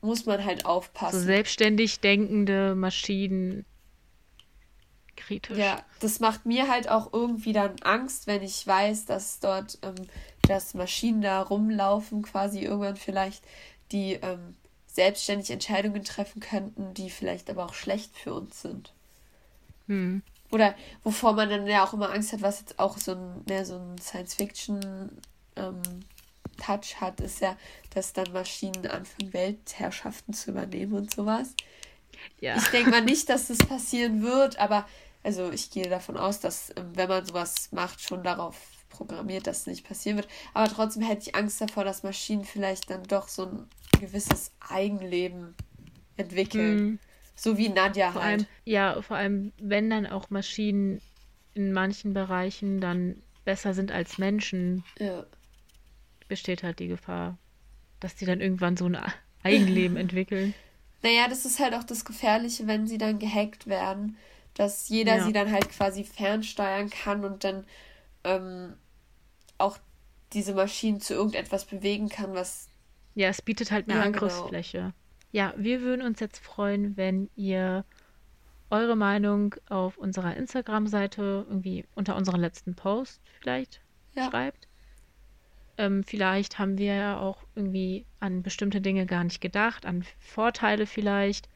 muss 0.00 0.26
man 0.26 0.44
halt 0.44 0.66
aufpassen. 0.66 1.20
So 1.20 1.26
selbstständig 1.26 2.00
denkende 2.00 2.74
Maschinen 2.74 3.64
kritisch. 5.16 5.56
Ja, 5.56 5.84
das 6.00 6.20
macht 6.20 6.46
mir 6.46 6.68
halt 6.68 6.88
auch 6.88 7.12
irgendwie 7.12 7.52
dann 7.52 7.76
Angst, 7.82 8.26
wenn 8.26 8.42
ich 8.42 8.66
weiß, 8.66 9.04
dass 9.04 9.40
dort, 9.40 9.78
ähm, 9.82 9.94
dass 10.48 10.74
Maschinen 10.74 11.22
da 11.22 11.40
rumlaufen, 11.42 12.22
quasi 12.22 12.60
irgendwann 12.60 12.96
vielleicht, 12.96 13.44
die 13.92 14.14
ähm, 14.14 14.56
selbstständig 14.86 15.50
Entscheidungen 15.50 16.04
treffen 16.04 16.40
könnten, 16.40 16.94
die 16.94 17.10
vielleicht 17.10 17.50
aber 17.50 17.66
auch 17.66 17.74
schlecht 17.74 18.16
für 18.16 18.34
uns 18.34 18.62
sind. 18.62 18.92
Hm. 19.86 20.22
Oder 20.52 20.74
wovor 21.02 21.32
man 21.32 21.48
dann 21.48 21.66
ja 21.66 21.84
auch 21.84 21.94
immer 21.94 22.12
Angst 22.12 22.32
hat, 22.32 22.42
was 22.42 22.60
jetzt 22.60 22.78
auch 22.78 22.98
so 22.98 23.12
ein, 23.12 23.42
mehr 23.48 23.64
so 23.64 23.76
ein 23.76 23.98
Science-Fiction 23.98 25.10
ähm, 25.56 25.82
Touch 26.58 27.00
hat, 27.00 27.20
ist 27.20 27.40
ja, 27.40 27.56
dass 27.94 28.12
dann 28.12 28.32
Maschinen 28.32 28.86
anfangen, 28.86 29.32
Weltherrschaften 29.32 30.34
zu 30.34 30.50
übernehmen 30.50 30.92
und 30.92 31.14
sowas. 31.14 31.54
Ja. 32.40 32.56
Ich 32.56 32.68
denke 32.68 32.90
mal 32.90 33.02
nicht, 33.02 33.28
dass 33.28 33.48
das 33.48 33.58
passieren 33.58 34.22
wird, 34.22 34.58
aber 34.58 34.86
also 35.24 35.50
ich 35.50 35.70
gehe 35.70 35.88
davon 35.88 36.16
aus, 36.16 36.40
dass 36.40 36.70
ähm, 36.76 36.92
wenn 36.94 37.08
man 37.08 37.24
sowas 37.24 37.68
macht, 37.72 38.00
schon 38.00 38.22
darauf 38.22 38.56
programmiert, 38.90 39.46
dass 39.46 39.60
es 39.60 39.66
nicht 39.66 39.86
passieren 39.86 40.18
wird. 40.18 40.28
Aber 40.52 40.68
trotzdem 40.68 41.02
hätte 41.02 41.22
ich 41.22 41.34
Angst 41.34 41.60
davor, 41.60 41.84
dass 41.84 42.02
Maschinen 42.02 42.44
vielleicht 42.44 42.90
dann 42.90 43.04
doch 43.04 43.28
so 43.28 43.46
ein 43.46 43.66
gewisses 44.00 44.52
Eigenleben 44.68 45.54
entwickeln. 46.16 46.76
Mhm. 46.76 46.98
So 47.42 47.58
wie 47.58 47.68
Nadja 47.68 48.12
vor 48.12 48.22
halt. 48.22 48.40
Allem, 48.42 48.46
ja, 48.64 49.02
vor 49.02 49.16
allem, 49.16 49.52
wenn 49.60 49.90
dann 49.90 50.06
auch 50.06 50.30
Maschinen 50.30 51.00
in 51.54 51.72
manchen 51.72 52.14
Bereichen 52.14 52.80
dann 52.80 53.20
besser 53.44 53.74
sind 53.74 53.90
als 53.90 54.16
Menschen, 54.16 54.84
ja. 55.00 55.26
besteht 56.28 56.62
halt 56.62 56.78
die 56.78 56.86
Gefahr, 56.86 57.36
dass 57.98 58.14
die 58.14 58.26
dann 58.26 58.40
irgendwann 58.40 58.76
so 58.76 58.86
ein 58.86 58.96
Eigenleben 59.42 59.96
entwickeln. 59.96 60.54
Naja, 61.02 61.26
das 61.28 61.44
ist 61.44 61.58
halt 61.58 61.74
auch 61.74 61.82
das 61.82 62.04
Gefährliche, 62.04 62.68
wenn 62.68 62.86
sie 62.86 62.98
dann 62.98 63.18
gehackt 63.18 63.66
werden, 63.66 64.16
dass 64.54 64.88
jeder 64.88 65.16
ja. 65.16 65.24
sie 65.24 65.32
dann 65.32 65.50
halt 65.50 65.68
quasi 65.68 66.04
fernsteuern 66.04 66.90
kann 66.90 67.24
und 67.24 67.42
dann 67.42 67.66
ähm, 68.22 68.74
auch 69.58 69.78
diese 70.32 70.54
Maschinen 70.54 71.00
zu 71.00 71.14
irgendetwas 71.14 71.64
bewegen 71.64 72.08
kann, 72.08 72.34
was. 72.34 72.68
Ja, 73.16 73.30
es 73.30 73.42
bietet 73.42 73.72
halt 73.72 73.88
mehr 73.88 73.96
ja, 73.96 74.04
genau. 74.04 74.14
Angriffsfläche. 74.14 74.78
Genau. 74.78 74.92
Ja, 75.32 75.54
wir 75.56 75.80
würden 75.80 76.02
uns 76.06 76.20
jetzt 76.20 76.38
freuen, 76.38 76.96
wenn 76.96 77.30
ihr 77.36 77.84
eure 78.70 78.96
Meinung 78.96 79.54
auf 79.68 79.98
unserer 79.98 80.36
Instagram-Seite 80.36 81.46
irgendwie 81.48 81.84
unter 81.94 82.16
unseren 82.16 82.40
letzten 82.40 82.74
Post 82.74 83.20
vielleicht 83.40 83.80
ja. 84.14 84.30
schreibt. 84.30 84.68
Ähm, 85.78 86.04
vielleicht 86.04 86.58
haben 86.58 86.78
wir 86.78 86.94
ja 86.94 87.18
auch 87.18 87.38
irgendwie 87.54 88.04
an 88.20 88.42
bestimmte 88.42 88.80
Dinge 88.80 89.06
gar 89.06 89.24
nicht 89.24 89.40
gedacht, 89.40 89.86
an 89.86 90.04
Vorteile 90.18 90.86
vielleicht. 90.86 91.48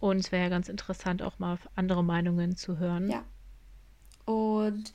Und 0.00 0.18
es 0.18 0.32
wäre 0.32 0.44
ja 0.44 0.48
ganz 0.48 0.68
interessant, 0.68 1.22
auch 1.22 1.38
mal 1.38 1.58
andere 1.76 2.02
Meinungen 2.02 2.56
zu 2.56 2.78
hören. 2.78 3.10
Ja. 3.10 3.24
Und 4.24 4.92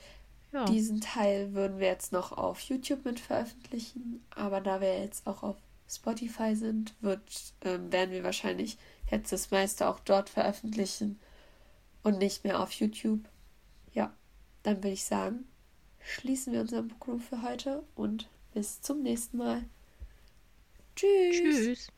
ja. 0.52 0.64
diesen 0.64 1.00
Teil 1.00 1.54
würden 1.54 1.78
wir 1.78 1.86
jetzt 1.86 2.12
noch 2.12 2.32
auf 2.32 2.60
YouTube 2.60 3.04
mit 3.04 3.20
veröffentlichen. 3.20 4.24
Aber 4.34 4.60
da 4.60 4.80
wir 4.80 5.00
jetzt 5.00 5.26
auch 5.26 5.42
auf 5.42 5.56
Spotify 5.88 6.54
sind, 6.56 6.94
wird, 7.00 7.22
ähm, 7.62 7.92
werden 7.92 8.10
wir 8.10 8.24
wahrscheinlich 8.24 8.78
jetzt 9.10 9.32
das 9.32 9.50
meiste 9.50 9.88
auch 9.88 10.00
dort 10.00 10.28
veröffentlichen 10.28 11.18
und 12.02 12.18
nicht 12.18 12.44
mehr 12.44 12.60
auf 12.60 12.72
YouTube. 12.72 13.20
Ja, 13.92 14.14
dann 14.62 14.78
würde 14.78 14.90
ich 14.90 15.04
sagen, 15.04 15.46
schließen 16.00 16.52
wir 16.52 16.60
unseren 16.60 16.88
Bookroom 16.88 17.20
für 17.20 17.42
heute 17.42 17.84
und 17.94 18.28
bis 18.52 18.80
zum 18.80 19.02
nächsten 19.02 19.38
Mal. 19.38 19.64
Tschüss. 20.94 21.36
Tschüss. 21.36 21.88